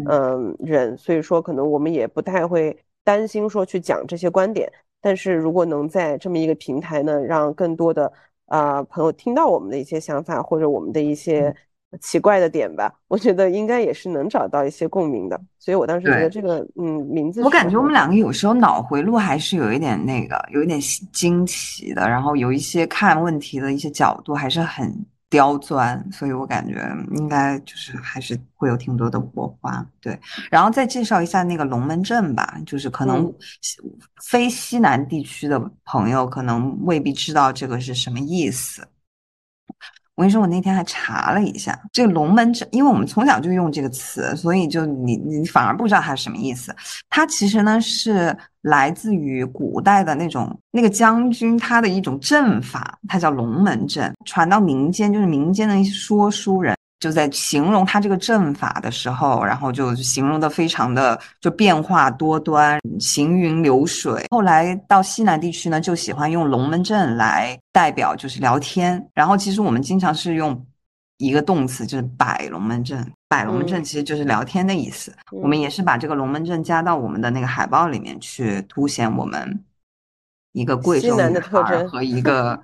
[0.08, 4.72] 嗯人，所以说可能我们也不太会担心说去讲这些观点。
[5.02, 8.10] 但是如果能在这么一个平台呢，让更多的
[8.52, 11.54] 啊朋友听到我们的一些想法或者我们的一些
[12.00, 15.40] 奇怪的点吧，我觉得应该也是能找到一些共鸣的。
[15.58, 20.78] 所以我当时觉得这个嗯名字，我感觉我们两个有时候脑回路还是有一点那个，有一点
[21.12, 24.94] 惊奇的，然后有一些看问题的一些角度还是很。
[25.32, 26.74] 刁钻，所以我感觉
[27.12, 30.20] 应该就是还是会有挺多的火花，对。
[30.50, 33.32] 然后再介绍一下那个龙门阵吧，就是可能
[34.22, 38.86] 非西南地区的朋友可能未必知道这个是什么意思。
[40.14, 46.74] 我跟你说，我那天还查了一下这个龙门阵，因为我们从小就用这个词，所以就你你反而不知道它是什么意思。
[47.08, 56.76] 它其实呢是来自于古代的那种那个将军他的一种阵法，它叫龙门阵，传到民间就是民间的一些说书人。
[57.02, 64.24] 就在形容他这个阵法的时候，然后就形容的非常的就变化多端，行云流水。
[64.30, 69.04] 后来到西南地区呢，就喜欢用龙门阵来代表，就是聊天。
[69.14, 70.64] 然后其实我们经常是用
[71.16, 73.04] 一个动词，就是摆龙门阵。
[73.28, 75.12] 摆龙门阵其实就是聊天的意思。
[75.32, 79.64] 我们也是把这个龙门阵加到我们的那个海报里面去，凸显我们
[80.52, 82.56] 一个贵州女孩和一个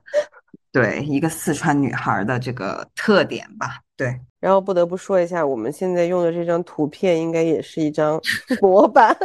[0.73, 3.81] 对一个四川女孩的这个特点吧。
[3.97, 4.21] 对。
[4.41, 8.21] 然后不得不说一下，我们现在用的这张图片应该也是一张
[8.63, 9.17] 模板。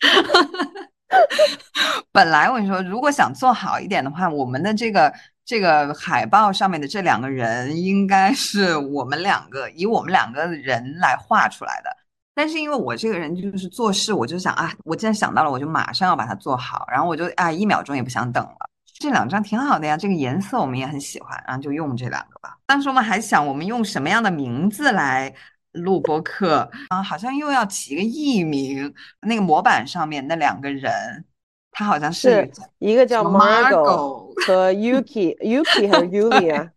[2.12, 5.10] 本来我跟你说，如果想做好一点的话，我们的这个
[5.46, 11.88] 这个海报上面的这两个人，应该是我们两个以我们两个人来画出来的。
[12.34, 18.67] 但是因为我这个人就是做事，我就想啊，我既然想到了，我就马上要把它做好，然后我就啊，一秒钟也不想等了。
[18.98, 22.58] 这两张挺好的呀，这个颜色我们也很喜欢，然后就用这两个吧。
[22.66, 25.32] 当时我们还想，我们用什么样的名字来
[25.72, 27.00] 录播客啊？
[27.00, 28.92] 好像又要起一个艺名。
[29.20, 31.24] 那个模板上面那两个人，
[31.70, 36.70] 他好像是一个叫 Margo 和 Yuki，Yuki 还是 Yulia？？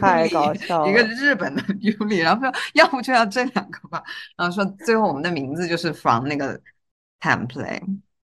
[0.00, 4.02] 太搞笑了，一个日本的 Yuli，然后说要不就要这两个吧。
[4.36, 6.58] 然后说最后我们的名字就是 from 那个
[7.20, 7.82] template，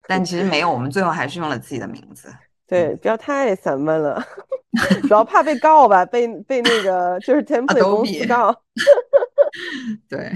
[0.08, 2.34] 但其实没有，我们最后还是用了自己的名字。
[2.70, 4.24] 对，不要太散漫了，
[5.02, 8.56] 主要怕被告吧，被被那个就是 template 公司告。
[10.08, 10.32] 对，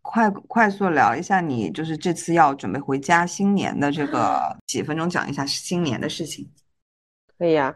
[0.00, 6.50] 快快速聊一下你就是这次要准备回家新年的这个 几分钟，讲一下新年的事情。
[7.38, 7.74] 可以啊，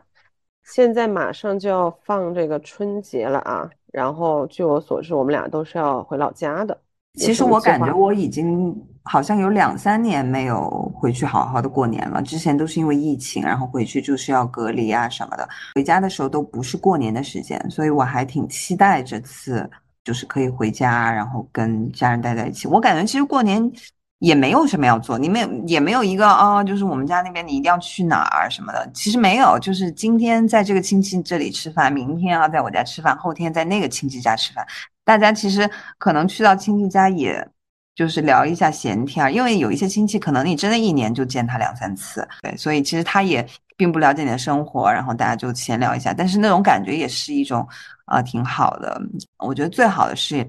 [0.64, 6.80] 现在马上就要放这个春节了啊，然后据我所知，我们俩都是要回老家的。
[7.14, 12.20] 其实我感觉我已经好像有两三年没有回去好好的过年了。
[12.22, 15.48] 之前都是因为疫情，然后回去就是要隔离啊什么的。
[15.74, 19.68] 回家的时候都不是过年的时间，所以我还挺期待这次
[20.04, 22.68] 就是可以回家，然后跟家人待在一起。
[22.68, 23.70] 我感觉其实过年
[24.18, 28.90] 也没有什么要做，你们也没有一个哦，就是我们家那边你一定要去哪儿什么的。
[28.92, 34.66] 其实没有，就是今天在这个亲戚这里吃饭，明天要在我家吃饭，后天在那个亲戚家吃饭。
[35.04, 37.48] 大家其实可能去到亲戚家，也
[37.94, 47.66] 就是聊一下闲天儿，因为有一些亲戚可能你真的一年就见他两三次，对，所以其实他也并不了解你的生活，然后大家就闲聊一下，但是那种感觉也是一种
[48.06, 49.00] 啊挺好的。
[49.38, 50.48] 我觉得最好的是，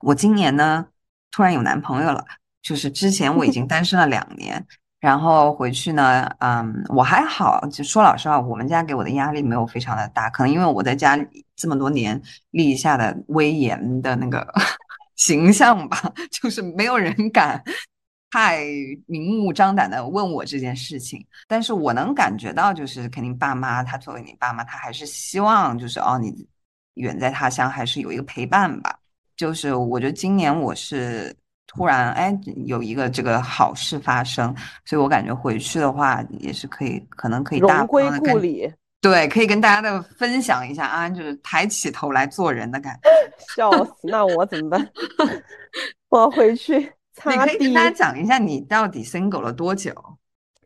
[0.00, 0.84] 我今年呢
[1.30, 2.24] 突然有男朋友了，
[2.62, 4.64] 就是之前我已经单身了两年。
[4.98, 7.64] 然后回去呢，嗯，我还好。
[7.70, 14.40] 就说老实话，我们家给我的压力没有非常的大，可能因为我在家里这么多年立下的威严的那个
[15.16, 17.62] 形象吧， 就是没有人敢
[18.30, 18.64] 太
[19.06, 21.24] 明目张胆的问我这件事情。
[21.48, 26.46] 但是我能感觉到，就是肯定爸妈他作为你爸妈，他还是希望就是哦，你
[26.94, 28.98] 远在他乡还是有一个陪伴吧。
[29.36, 31.34] 就是我觉得今年我是。
[31.68, 38.72] 突然，哎，有一个这个好事发生，所以我感觉回去的话也是可以，可能可以大荣归故里。
[39.08, 43.08] 对，可以跟大家的分享一下啊，就是抬起头来做人的感觉。
[43.54, 44.92] 笑死，那我怎么办？
[46.10, 47.74] 我要回去 擦你可以跟。
[47.74, 49.92] 大家讲一下你到底 single 了多久？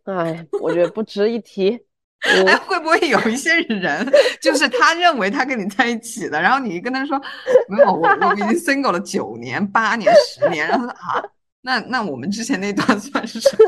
[0.05, 1.79] 哎，我觉得不值一提。
[2.21, 7.21] 哎，会不会有一些人，就是他认为他跟你在一起的，然后你跟他说
[7.69, 11.25] 没有，我我已经 single 了九年、八年、十年，然后他说啊，
[11.61, 13.65] 那那我们之前那段算是什么？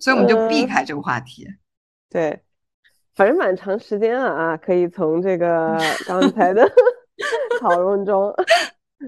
[0.00, 1.46] 所以我们就避呃开这个话题。
[2.08, 2.42] 对，
[3.14, 6.66] 反正蛮长时间了啊，可以从这个 刚才的
[7.60, 8.32] 讨论中，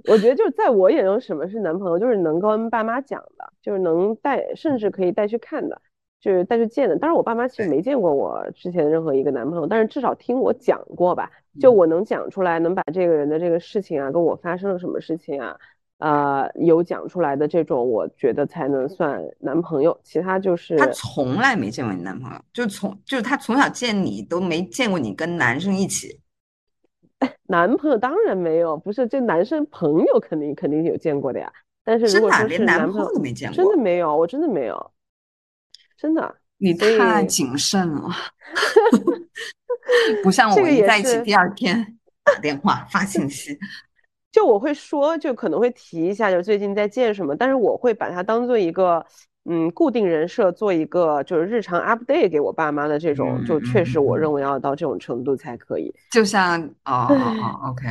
[0.09, 5.81] 我觉得就是在我眼中，什么是男朋友，就是能跟爸妈讲的，就是能带，甚至可以带去看的，
[6.21, 6.97] 就是带去见的。
[6.99, 15.59] 当然，我爸妈其实没见过我之前任何一个男朋友，但是至少听我讲过吧，就嗯我能讲出来，能把这个人的这个事情啊，跟我发生了什么事情啊。
[16.03, 26.21] 呃，有讲出来的这种，我觉得才能算男朋友，其他就是他从来没见过你男朋友，就从就是他从小见你都没见过你跟男生一起。
[27.47, 31.53] 男朋友当然没有，不是这男生朋友肯定肯定有见过的呀。
[31.85, 34.91] 但是如真的啊果说连男朋是男朋友，都没见过真的，没有，我真的没有，
[35.97, 36.35] 真的。
[36.59, 38.11] 你太谨慎了
[40.25, 43.57] 不像我一在一起第二天打电话发信息。
[44.33, 49.05] 就我会说，就可能会提一下，就最近在见什么，但是我会把它当做一个
[49.45, 57.87] 嗯固定人设，做一个就是日常 update 给我爸妈的这种，就确实我认为要到这种程度才可以，就像哦哦哦，OK，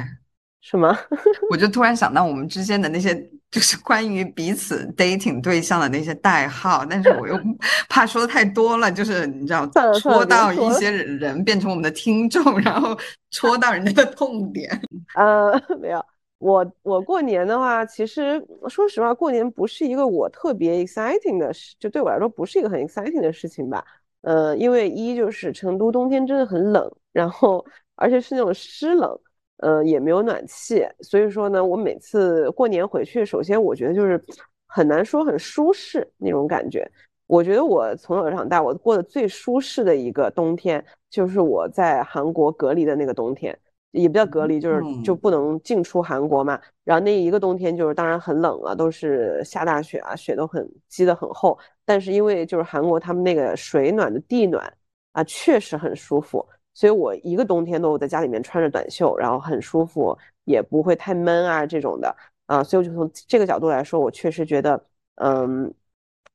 [0.61, 0.97] 什么？
[1.51, 3.13] 我就突然想到我们之间的那些，
[3.51, 7.37] 就是关于彼此 dating 对象的那些代号，但是我又
[7.89, 9.67] 怕说的太多了，就是你知道，
[9.99, 12.97] 戳到一些人变成我们的听众， 然后
[13.31, 14.69] 戳到人家的痛点。
[15.15, 15.51] 呃，
[15.81, 16.03] 没有，
[16.41, 23.85] 我我过年的话，其实说实话，过年不是一个我特别 exciting 的事，就对我来说不是一个很 exciting 的事情吧。
[24.21, 27.63] 呃，因为一就是成都冬天真的很冷，然后
[27.95, 29.19] 而且是那种湿冷，
[29.57, 34.19] 呃，也没有暖气，所以说呢，我每次过年回去，首先我觉得就是
[34.65, 36.89] 很难说很舒适那种感觉。
[37.27, 43.57] 我觉得我从小长大，我过的最舒适的一个冬天，就是我在韩国隔离的那个冬天。
[43.91, 46.59] 也不叫隔离，就是就嗯不能进出韩国嘛。
[46.83, 51.57] 然后那一个冬天就是当然很冷啊，都是下大雪啊，雪都很积得很厚。
[51.85, 54.71] 但是因为就是韩国他们那个水暖的地暖
[55.11, 62.63] 啊，确实很舒服，所以我一个冬天都在家里面穿着短袖，然后很舒服，也不会太闷啊这种的啊。
[62.63, 64.81] 所以我就从这个角度来说，我确实觉得，
[65.15, 65.73] 嗯，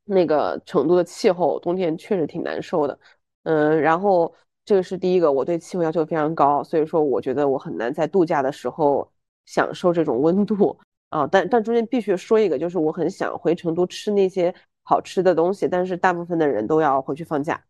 [0.04, 2.98] 那个成都的气候冬天确实挺难受的，
[3.44, 4.32] 嗯，然后。
[4.66, 9.08] 这个是第一个，我对气候要求非常高，所以说我觉得我很难在度假的时候
[9.44, 10.76] 享受这种温度
[11.08, 11.24] 啊。
[11.28, 14.52] 但但中间必须说一个，就是我很想回成都吃那些
[14.82, 17.62] 好吃的东西，但是大部分的人都要回去放假，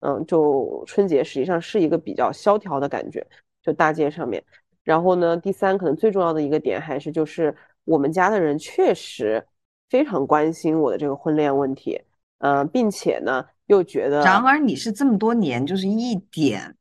[0.00, 3.26] 嗯，就春节实际上是一个比较萧条的感觉，
[3.62, 4.44] 就大街上面。
[4.84, 9.42] 然后呢，第三可能最重要的一个点还是就是我们家的人确实
[9.88, 11.98] 非常关心我的这个婚恋问题，
[12.42, 13.44] 嗯，并且呢。
[13.68, 16.74] 又觉得，然而你是这么多年，就是一点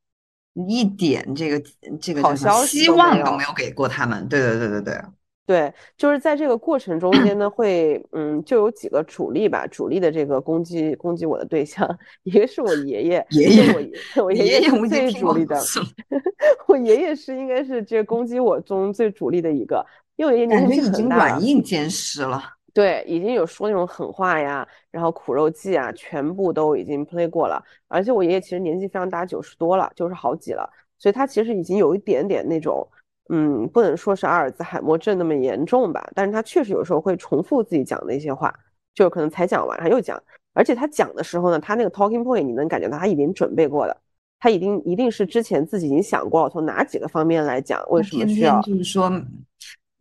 [0.67, 1.63] 一点这个
[2.01, 4.27] 这个好消息希望都没有给过他们。
[4.27, 5.01] 对对对对对，
[5.45, 11.87] 对，就是在这个过程中间呢，会嗯，就有几个主力吧，主力的这个攻击攻击我的对象，
[12.23, 13.71] 一个是我爷爷，爷爷
[14.17, 15.57] 我我爷爷是我已经听过最主力的，
[16.67, 19.85] 我爷爷是应该是这攻击我中最主力的一个，
[20.17, 21.15] 因为我爷爷年纪很大。
[21.15, 22.43] 软硬兼施了。
[22.73, 27.61] 对，已经有说那种狠话呀，然后苦肉计啊，全部都已经 play 过了。
[27.89, 32.87] 而且我爷爷其实年纪非常大，九十多了，九十好几了，所以他其实已经有一点点那种，
[33.29, 38.53] 嗯，不能说是阿尔兹海默症那么严重吧，但是他确实有时候会重复自己讲的一些话，
[38.95, 40.17] 就可能才讲完他又讲，
[40.53, 43.97] 而且他讲的时候呢，他那个 talking point 你能感觉到他已经准备过的，
[44.39, 49.11] 他一定一定是之前自己已经想过了，从哪几个方面来讲，为什么需要，就是说。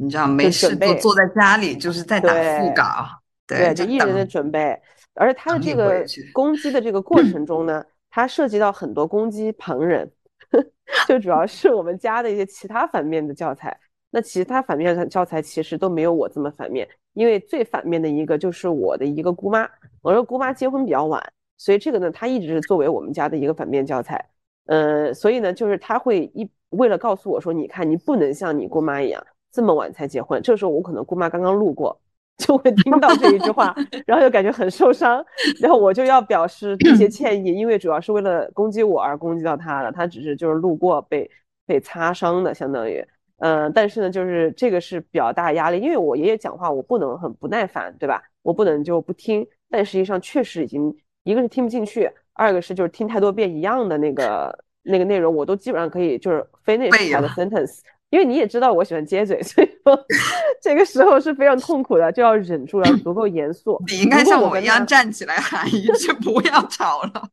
[0.03, 3.07] 你知道没事准备坐在家里就是在打腹稿，
[3.47, 4.81] 对，就一人的准备。
[5.13, 10.11] 而且他的这个攻击的这个过程中呢，他涉及到很多攻击旁人，
[11.07, 13.79] 就主要是我们家的一些其他反面的教材。
[14.11, 19.69] 那其他反面教材其实都没有我这么反面，因为最反面的一个就是我的一个姑妈。
[20.01, 21.23] 我说姑妈结婚比较晚，
[21.59, 24.25] 所以这个呢，她一直是作为我们家的一个反面教材。
[24.65, 29.23] 呃，所以呢，就是他会一为了告诉我说，你看你不能像你姑妈一样。
[29.53, 31.99] 这么晚才结婚，这时候我可能姑妈刚刚路过，
[32.39, 33.75] 就会听到这一句话，
[34.07, 35.25] 然后就感觉很受伤，
[35.61, 41.31] 然后我就要表示这些歉意，因为主要是为了攻击我而攻击到她的，她只是就是路过被
[41.67, 43.05] 被擦伤的，相当于，
[43.39, 48.23] 嗯、呃，但是呢，就是这个是比较大压力，因为我爷爷讲话我不能很不耐烦，对吧？
[48.43, 50.95] 我不能就不听，但实际上确实已经
[51.25, 57.81] 一个是听不进去，二个是就是听太多遍一样的那个那个内容，我都基本上可以就是 finish 它的 sentence。
[58.11, 59.99] 因为你也知道我喜欢接嘴，所以说
[60.61, 63.81] 这个时候是非常痛苦的，就要忍住，要 足够严肃。
[63.87, 67.29] 你应该像我一样站起来喊一句“不要吵了”。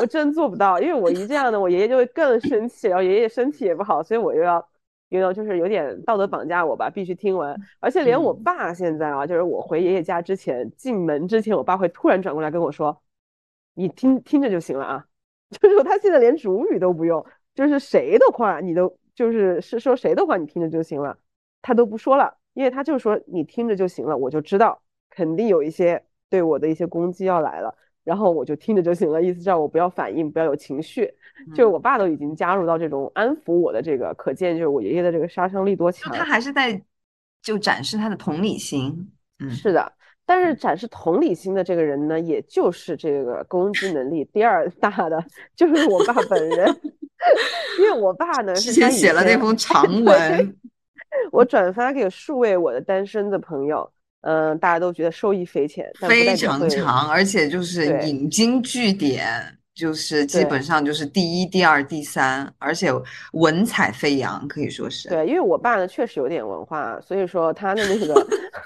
[0.00, 4.64] 我真做不到，因为我一这样呢，我爷爷就会更生气，然后爷爷身体也不好，所以我又要，
[5.10, 7.56] 又要就是有点道德绑架我吧，必须听完。
[7.80, 12.96] 而且连我爸现在啊，就是我回爷爷家之前进门之前，我爸会突然转过来跟我说
[13.74, 15.04] ：“你听听着就行了啊。”
[15.50, 17.24] 就是说他现在连主语都不用。
[17.66, 21.16] 就是谁的话，你都就是是说谁的话，你听着就行了，
[21.62, 24.80] 他都不说了，因为他就说你听着就行了，我就知道
[25.10, 31.12] 肯定有一些对我的一些攻击要来了，然后我就听着就行了，意思叫我不要反应，不要有情绪。
[31.50, 36.12] 就是我爸都已经加入到这种安抚我的这个，可见就是我爷爷的这个杀伤力多强。
[36.12, 36.80] 他还是在
[37.42, 39.10] 就展示他的同理心。
[39.38, 39.92] 嗯，是的。
[40.26, 45.24] 但是展示同理心的这个人呢，也就是这个攻击能力第二大的，
[45.56, 46.80] 就是我爸本人。
[47.78, 50.56] 因为我爸呢，之前写了那封 长文，
[51.32, 53.90] 我转发给数位我的单身的朋友，
[54.22, 59.26] 嗯，大家都觉得受益匪浅，非常长，而且就是引经据典，
[59.74, 62.90] 就是基本上就是第一、第二、第三，而且
[63.32, 65.08] 文采飞扬，可以说是。
[65.08, 68.14] 对，因为我爸呢确实有点文化，所以说他的那个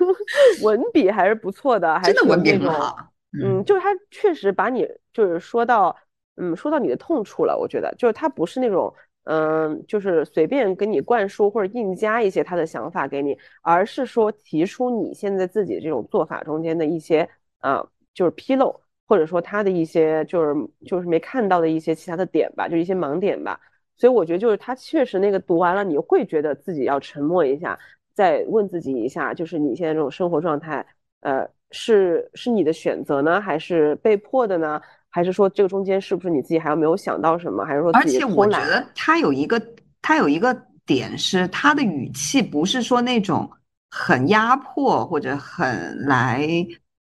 [0.63, 3.11] 文笔还是不错的，真的文笔很好。
[3.43, 5.97] 嗯，就是他确实把你就是说到。
[6.37, 8.93] 嗯，说到你的痛处了，我觉得就是他不是那种，
[9.25, 17.29] 嗯，就是随便给你灌输或者硬加一些他的想法给你，而是说提出你现在自己这种做法中间的一些，
[17.61, 20.55] 啊，就是纰漏，或者说他的一些就是
[20.87, 23.61] 就是没看到的一些其他的点吧，就一些盲点吧。
[23.97, 27.79] 所以我觉得就是他确实那个读完了，你会觉得自己要沉默一下，
[28.13, 30.85] 再问自己一下，就是你现在这种生活状态，
[31.21, 34.81] 呃，是是你的选择呢，还是被迫的呢？
[35.15, 37.65] 还是说这个中间是不是你自己还有没有想到什么？
[37.65, 39.63] 还是说而且我觉得他有一个
[40.03, 40.53] 他有一个
[40.85, 43.49] 点是他的语气不是说那种
[43.91, 46.45] 很压迫或者很来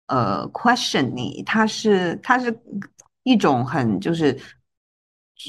[0.09, 2.55] 呃 question 你，他是他是
[3.23, 4.39] 一种很就是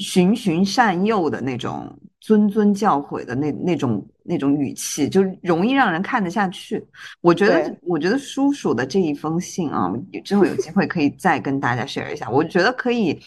[0.02, 4.06] 循循善诱的那种谆谆教诲的那那种。
[4.26, 6.82] 那种语气就容易让人看得下去。
[7.20, 9.92] 我觉得，我觉得叔叔的这一封信啊，
[10.24, 12.30] 之后有机会可以再跟大家 share 一下。
[12.30, 13.20] 我觉得可以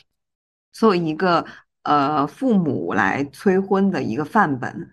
[0.73, 1.45] 作为一个
[1.83, 4.89] 呃父母来催婚的一个范本，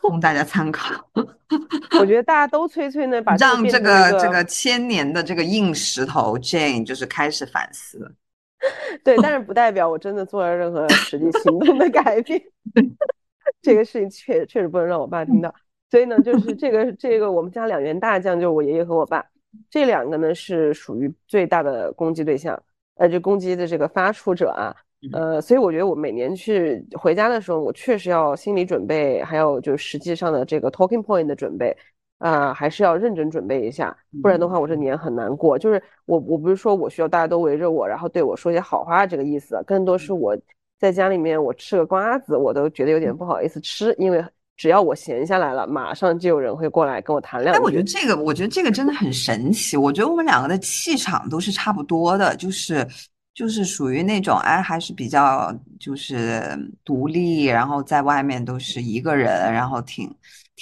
[0.00, 1.04] 供大家参考。
[1.98, 8.14] 我觉得大家都催催呢，把让这个这个千年的这个硬石头 Jane 就是开始反思。
[9.04, 12.40] 对，但是 不代表我真的做了任何实际行动的改变。
[13.62, 15.52] 这个事情确确实不能让我爸听到，
[15.90, 19.24] 所以呢，就是这个这个我们家两员大将，就是我爷爷和我爸，
[19.68, 22.60] 这两个呢是属于最大的攻击对象，
[22.94, 24.74] 呃，就攻击的这个发出者啊，
[25.12, 31.76] 呃，所以我觉得我每年去回家的时候，我确实要心理准备，还有就是实际上的这个 talking point 的准备，
[32.20, 35.58] 啊，还是要认真准备一下，不然的话我这年很难过。
[35.58, 40.38] 就是我我不是说我需要大家都围着我，然后对我说些好话这个意思，更多是我。
[40.80, 44.24] 在家里面，我吃个瓜子，我都觉得有点不好意思吃，因为
[44.56, 47.60] 只要我闲下来了，马上就有人会过来跟我谈两句。
[47.60, 49.76] 哎，我觉得这个，我觉得这个真的很神奇。
[49.76, 52.86] 我觉得我们两个的气场都是差不多的，就是
[53.34, 56.42] 就是属于那种哎，还是比较就是
[56.82, 60.10] 独立，然后在外面都是一个人，然后挺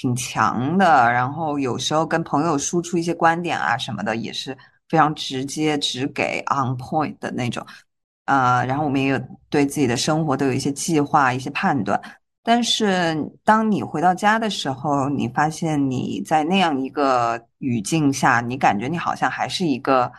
[0.01, 4.57] 挺强的，然后有时候跟朋友输出一些观点啊什么的，也是
[4.89, 7.67] 非常直接、只给 on point 的那种。
[8.27, 12.01] 呃，然后我们也有对自己的生活都有一些计划、一些判断。
[12.45, 20.13] 但是当你回到家的时候，你发现你在那样一个语境下，你感觉你好像还是一个。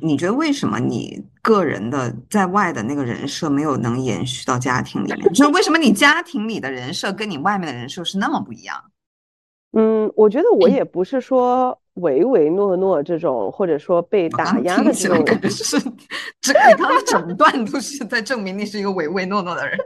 [0.00, 5.32] 你觉得为什么你个人的在外的那个人设没有能延续到家庭里面？
[5.32, 8.78] 就是为什么你家庭里的人设跟你外面的人设是那么不一样？
[9.72, 11.76] 嗯，我觉得我也不是说。
[11.94, 15.78] 唯唯诺诺这种，或者说被打压的这种，是
[16.40, 19.76] 这你刚刚整段都是在证明你是一个唯唯诺诺的人。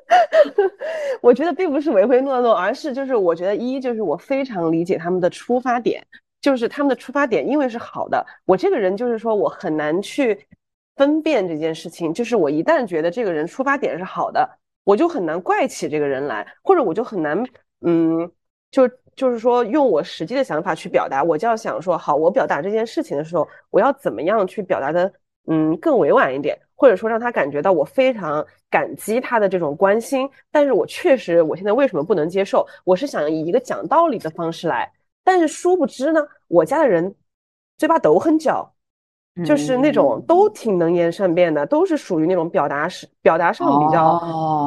[1.20, 6.06] 我觉得并不是唯唯诺诺，而是就是我觉得一就是我非常理解他们的出发点，
[6.40, 8.24] 就是他们的出发点，因为是好的。
[8.44, 10.38] 我这个人就是说我很难去
[10.96, 14.48] 分辨这件事情，就是我一旦觉得这个人出发点是好的，
[14.84, 17.44] 我就很难怪起这个人来，或者我就很难
[17.80, 18.30] 嗯
[18.70, 18.88] 就。
[19.16, 25.12] 就是说，用我实际的想法去表达，我就要想说，好，我表达这件事情的时候，我要怎么样去表达的，
[25.46, 30.28] 嗯，更委婉一点，或者说让他感觉到我非常感激他的这种关心。
[30.50, 32.66] 但是我确实，我现在为什么不能接受？
[32.84, 34.90] 我是想以一个讲道理的方式来，
[35.22, 37.14] 但是殊不知呢，我家的人
[37.78, 38.68] 嘴巴都很嚼，
[39.44, 44.20] 就是那种都挺能言善辩的，都是属于那种表达是表达上比较，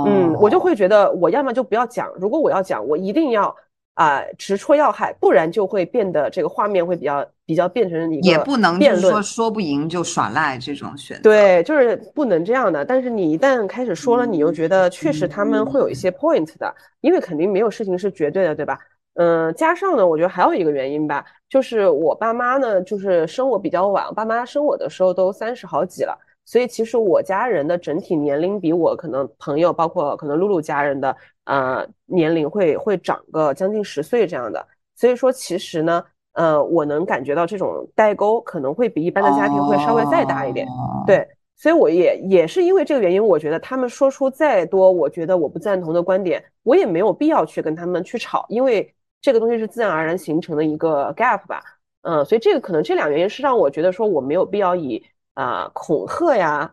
[0.06, 3.56] 嗯，我就会觉得我要么就不要讲，如果我要讲，我一定要
[3.98, 12.86] 啊直戳要害，不然就会变得这个画面会比较比较变成一个也不能就是说说不赢就耍赖这种选择，对，就是不能这样的。
[12.86, 16.72] 但是你一旦开始说了，你又觉得确实他们会有一些 point 的，
[17.02, 18.78] 因为肯定没有事情是绝对的，对吧？
[19.16, 26.16] 嗯，加上呢，我觉得还有一个原因吧，就是我爸妈呢，就是生我比较晚，我爸妈生我的时候都三十好几了，
[26.48, 40.66] 所以其实我家人的整体年龄比我可能朋友，包括可能露露家人的呃年龄会会长个将近十岁这样的，所以说其实呢，呃，我能感觉到这种代沟可能会比一般的家庭会稍微再大一点，
[41.06, 41.28] 对，
[41.58, 48.91] 所以我也也是因为这个原因，我觉得他们说出再多我觉得我不赞同的观点，我也没有必要去跟他们去吵，因为。
[49.20, 51.62] 这个东西是自然而然形成的一个 gap 吧，
[52.04, 55.04] 嗯，所以这个可能这两个原因是让我觉得说我没有必要以
[55.38, 56.72] 啊恐吓呀，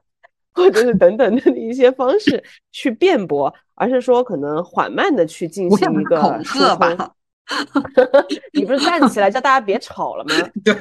[0.54, 2.42] 或者是等等的一些方式
[2.72, 7.12] 去辩驳，而是说可能缓慢的去进行一个恐吓吧。
[8.54, 10.34] 你不是站起来叫大家别吵了吗？
[10.64, 10.74] 对，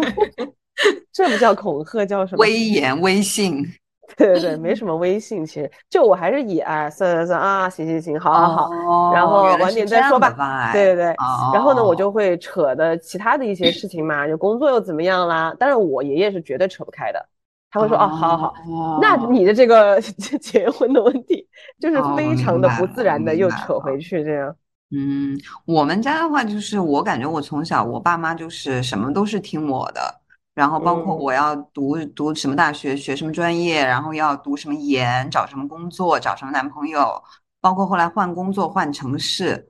[1.12, 2.42] 这不叫恐吓，叫什么？
[2.42, 3.64] 威严、威信。
[4.16, 10.72] 对对对，没什么微信，其实就我还是以哎算算算啊，行行行，好好好，然后晚点再说吧。
[10.72, 11.16] 对对对，
[11.53, 15.56] 然后呢，我就会扯的其他的一些事情嘛，就工作又怎么样啦？
[15.60, 17.26] 但是我爷爷是绝对扯不开的，
[17.72, 19.99] 他会说哦，好好好，那你的这个
[20.39, 21.47] 结婚的问题
[21.80, 24.56] 就是非常的不自然的又扯回去这样。
[24.95, 25.36] 嗯，
[25.66, 30.22] 我们家的话就是我感觉我从小我爸妈就是什么都是听我的。
[30.56, 37.22] 然后包括我要读读什么大学，学什么专业，然后要读什么研，找什么工作，找什么男朋友，
[37.60, 39.70] 包括后来换工作换城市，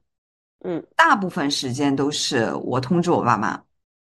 [0.64, 3.60] 嗯，大部分时间都是我通知我爸妈，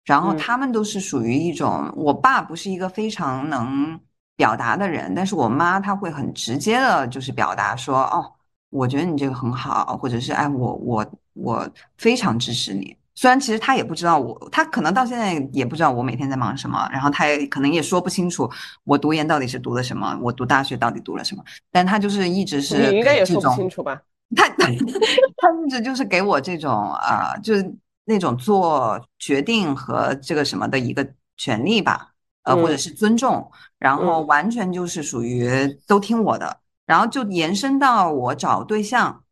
[0.05, 3.99] 然后他们都是属于一种，我爸不是一个非常能
[4.37, 8.33] 表达的人，但是我妈她会很直接的，就是表达说，哦，
[8.69, 12.95] 我觉得你这个很好，或者是哎，我我我非常支持你。
[13.19, 18.49] 虽然其实他也不知道我，他可能到现在也不知道我每天在忙什么，然后他也可能也说不清楚
[18.85, 24.01] 我读研到底是读的什么，我读大学到底读了什么，但他就是一直是你应该也说不清楚吧？
[24.33, 31.05] 他他一直就是给我这种啊，就是那种做决定和这个什么的一个
[31.35, 32.11] 权利吧，
[32.43, 39.23] 呃，或者是尊重，然后完全就是属于都听我的，然后就延伸到我找对象，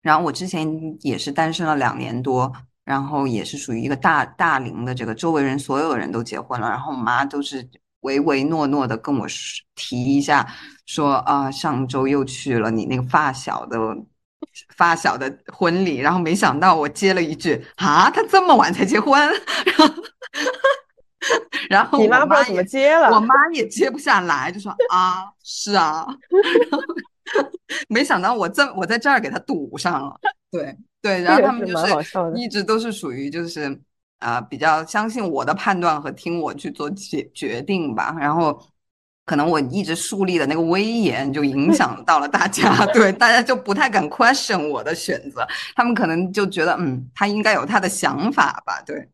[0.00, 2.50] 然后我之前也是单身了两年多。
[2.88, 7.68] 然后也是属于一个大大龄的，这个周围人所有人都结婚了，然后我妈都是
[8.00, 9.26] 唯唯诺诺的跟我
[9.74, 10.48] 提一下，
[10.86, 13.78] 说啊，上周又去了你那个发小的
[14.74, 19.20] 发小的婚礼，然后没想到我接了一句啊，他这么晚才结婚，
[21.68, 26.06] 然后你妈不知道怎么接了，我妈也接不下来，就说啊，是啊，
[27.90, 30.18] 没想到我这我在这儿给他堵上了，
[30.50, 30.74] 对。
[31.00, 31.86] 对，然后他们就是
[32.34, 33.78] 一直都是属于就是
[34.18, 38.16] 啊比较相信我的判断和听我去做决决定吧。
[38.18, 38.60] 然后
[39.24, 45.46] 可能我一直树立的那个威严就影响 到了大家， 对大家就不太敢 question 我的选择。
[45.76, 48.82] 他们可能就觉得嗯，他应该有他的想法吧。
[48.84, 49.08] 对，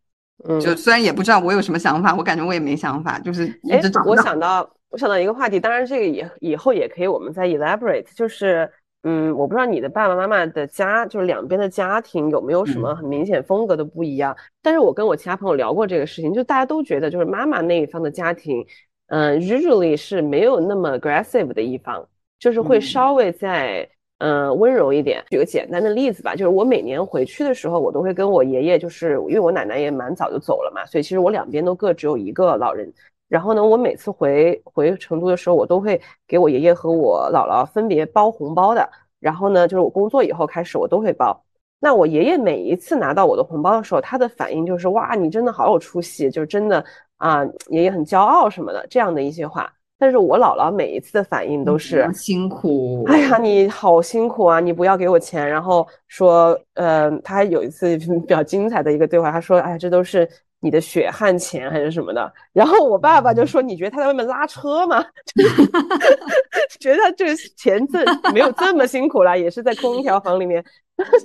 [0.59, 4.03] 就虽然也不知道我有什么想法，我感觉我也没想法，就是一直找。
[4.05, 8.73] 我想到我想到一个话题，当然这个以以后也可以我们再 elaborate，就是。
[9.07, 14.35] 嗯，我不知道你的爸爸妈妈的家，就是两边的家庭有没有什么很明显风格的不一样。
[14.63, 18.65] 但是我跟我其他朋友聊过这个事情，就大家都觉得，就是妈妈那一方的家庭，
[19.09, 23.87] 嗯，usually 是没有那么 aggressive 的一方，就是会稍微在
[24.19, 25.23] 嗯温柔一点。
[25.31, 32.91] 举个简单的例子吧，就是我每年回去的时候，我都会跟我爷爷，就是因为我奶奶也蛮早就走了嘛，所以其实我两边都各只有一个老人。
[33.35, 38.89] 然后呢，我每次回回成都的时候，我都会给我爷爷和我姥姥分别包红包的。
[39.19, 41.43] 然后呢，就是我工作以后开始，我都会包。
[41.81, 46.85] 那我爷爷每一次拿到我的红包的时候，他的反应就是哇，你真的好有出息，就是真的
[47.17, 49.69] 啊，爷爷很骄傲什么的这样的一些话。
[49.99, 55.49] 但是我姥姥每一次的反应都是辛苦，哎呀，你好辛苦啊，你不要给我钱。
[55.49, 60.29] 然后说，呃，他还有一次比较精彩的一个对话，他说，哎，这都是。
[60.65, 65.05] 你的血汗钱还是什么的，然后我爸爸就说：“你觉得他在外面拉车吗？
[66.81, 68.03] 觉得他这个钱挣
[68.33, 70.65] 没有这么辛苦啦，也是在空调房里面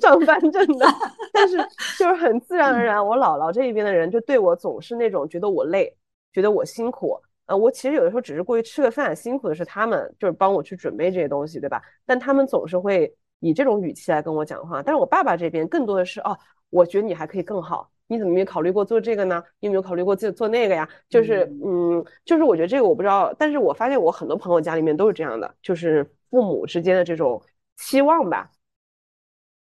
[0.02, 0.86] 上班挣的。
[1.32, 1.56] 但是
[1.98, 5.96] 就是很自然而然，我姥姥这一边的人就对我总是那种觉得我累，
[6.34, 7.18] 觉得我辛苦。
[7.46, 11.82] 呃，我其实有的时候只是过去吃个饭，辛苦的是他们，就是帮我去准备这些东西，对吧？
[12.06, 14.84] 但他们总是会以这种语气来跟我讲话。
[14.84, 16.38] 但是我爸爸这边更多的是哦，
[16.70, 19.42] 我觉得你还可以更好。”你怎么没考虑过做这个呢？
[19.60, 20.90] 你有没有考虑过做做那个呀？
[21.08, 27.42] 就是嗯，就是我觉得这个我不知道，但是我发现我很多朋友家里面都是这样的，就是父母之间的这种
[27.78, 28.50] 期望吧。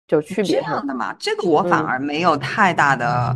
[0.08, 3.36] 就区别这样的嘛，这个我反而没有太大的、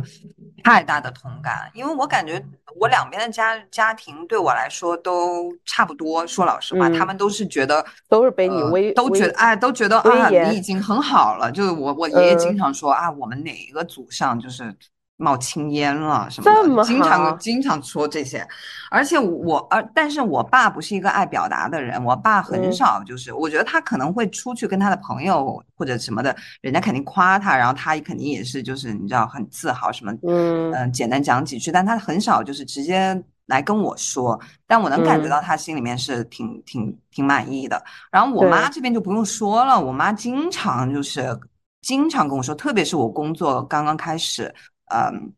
[0.64, 2.42] 太大的同感，因为我感觉
[2.76, 6.26] 我两边的家家庭对我来说都差不多。
[6.26, 11.52] 说老实话，他们都是觉得都是被你威，都觉得哎，都觉得啊，你已经很好了。
[11.52, 14.74] 就是我我爷爷经常说啊，我们哪一个祖上就是。
[15.22, 18.44] 冒青烟了什么的，经常经常说这些，
[18.90, 30.72] 而且我而但是我爸不是一个爱表达的人，我爸很少就是，我觉得他可能会出去跟他的朋友或者什么的，人家肯定夸他，然后他肯定也是就是你知道很自豪什么，嗯。
[30.72, 37.80] 嗯，简单讲几句，但他很少就是直接来跟我说，但我能感觉到他心里面是挺挺挺满意的。
[38.10, 41.38] 然后我妈这边就不用说了，我妈经常就是
[41.82, 44.52] 经常跟我说，特别是我工作刚刚开始。
[44.92, 45.32] 嗯，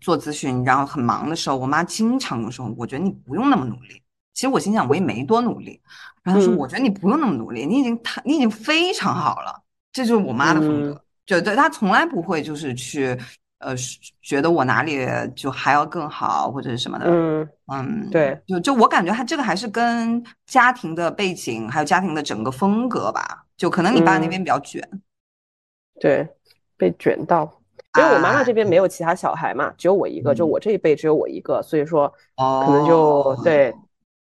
[0.00, 4.02] 做咨询，然后很忙的时候，我妈经常说：“我觉得你不用那么努力。”
[4.34, 5.80] 其实我心想，我也没多努力。
[6.22, 9.62] 然后说：“我觉得你不用那么努力，你已经他你已经非常好了。”
[9.92, 13.18] 这就是我妈的风格，就对她从来不会就是去
[13.60, 13.74] 呃
[14.20, 17.06] 觉得我哪里就还要更好或者是什么的。
[17.08, 23.44] 嗯嗯，对，就就我感觉她这个还是跟家庭的背景还有家庭的整个风格吧。
[23.56, 24.86] 就可能你爸那边比较卷，
[25.98, 26.28] 对，
[26.76, 27.62] 被卷到。
[27.98, 33.74] 因为我妈妈这边没有其他小孩嘛，只有我一个，就我这一辈只有我一个，所以说可能就对，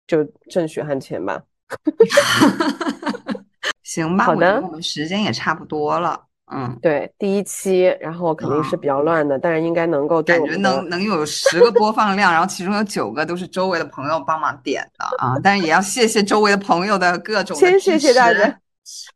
[0.07, 1.41] 就挣血汗钱吧。
[3.83, 6.19] 行吧，好的，我们时间也差不多了。
[6.51, 18.59] 嗯，对，第一期，然后肯定是比较乱的，但是应该能够感觉能能有十个播放量，然后其中有九个都是周围的朋友帮忙点的啊，但是也要谢谢周围的朋友的各种先谢谢大家。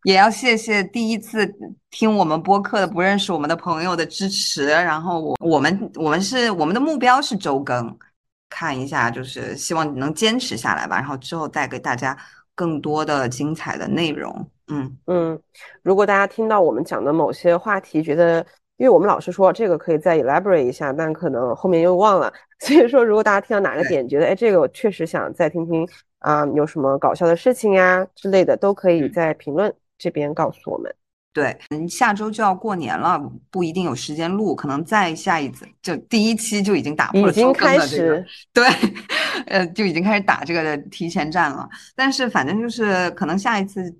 [0.03, 1.51] 也要谢谢第一次
[1.89, 4.67] 听我们播客的不认识我们的朋友的支持。
[4.67, 7.97] 然后我我们我们是我们的目标是周更，
[8.49, 10.95] 看一下就是希望能坚持下来吧。
[10.95, 12.17] 然后之后带给大家
[12.55, 14.49] 更多的精彩的内容。
[14.69, 15.39] 嗯嗯，
[15.81, 18.45] 如果大家听到我们讲的某些话题，觉得
[18.77, 22.31] 因为我们老是说这个可以再 elaborate 一下，但可能后面又忘了。
[22.59, 25.87] 所以说，如果大家听到哪个点觉得哎这个我确实想再听听。
[26.19, 30.93] 啊，有什么搞笑的事情呀之类的，都可以在评论这边告诉我们。
[31.31, 33.21] 对，嗯，下周就要过年了，
[33.51, 38.65] 不一定有时间录，可能再下一次就第一期就已经打破了周更的这个，对，
[39.45, 41.69] 呃，就已经开始打这个提前战了。
[41.95, 43.95] 但是反正就是可能下一次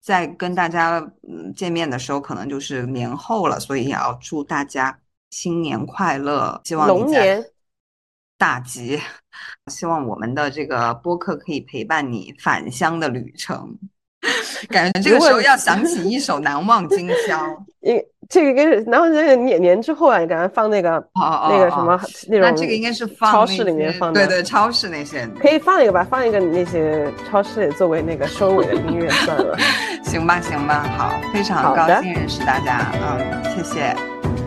[0.00, 0.98] 再跟大家
[1.28, 4.98] 嗯见面的时候，可能就是年后了，所以也要祝大家
[5.30, 7.44] 新年快乐，希望龙年
[8.38, 9.00] 大吉。
[9.70, 13.78] 希望我们的这个播客可以陪伴你返乡的旅程。
[14.68, 17.36] 感觉这个时候要想起一首《难忘今宵》。
[17.82, 21.02] 应这个应该是难忘今宵年年之后啊，你赶快放那个
[21.48, 21.98] 那个什么
[22.28, 22.48] 那种。
[22.48, 24.20] 那这个应该是放超市里面放的。
[24.20, 29.56] 对对，超市那些可以放一个吧，放一个那些超市里作为那个收尾的音乐算了。
[30.04, 33.96] 行吧，行吧，好，非常高兴认识大家，嗯，谢谢，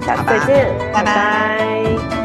[0.06, 2.23] 下次再见，拜拜。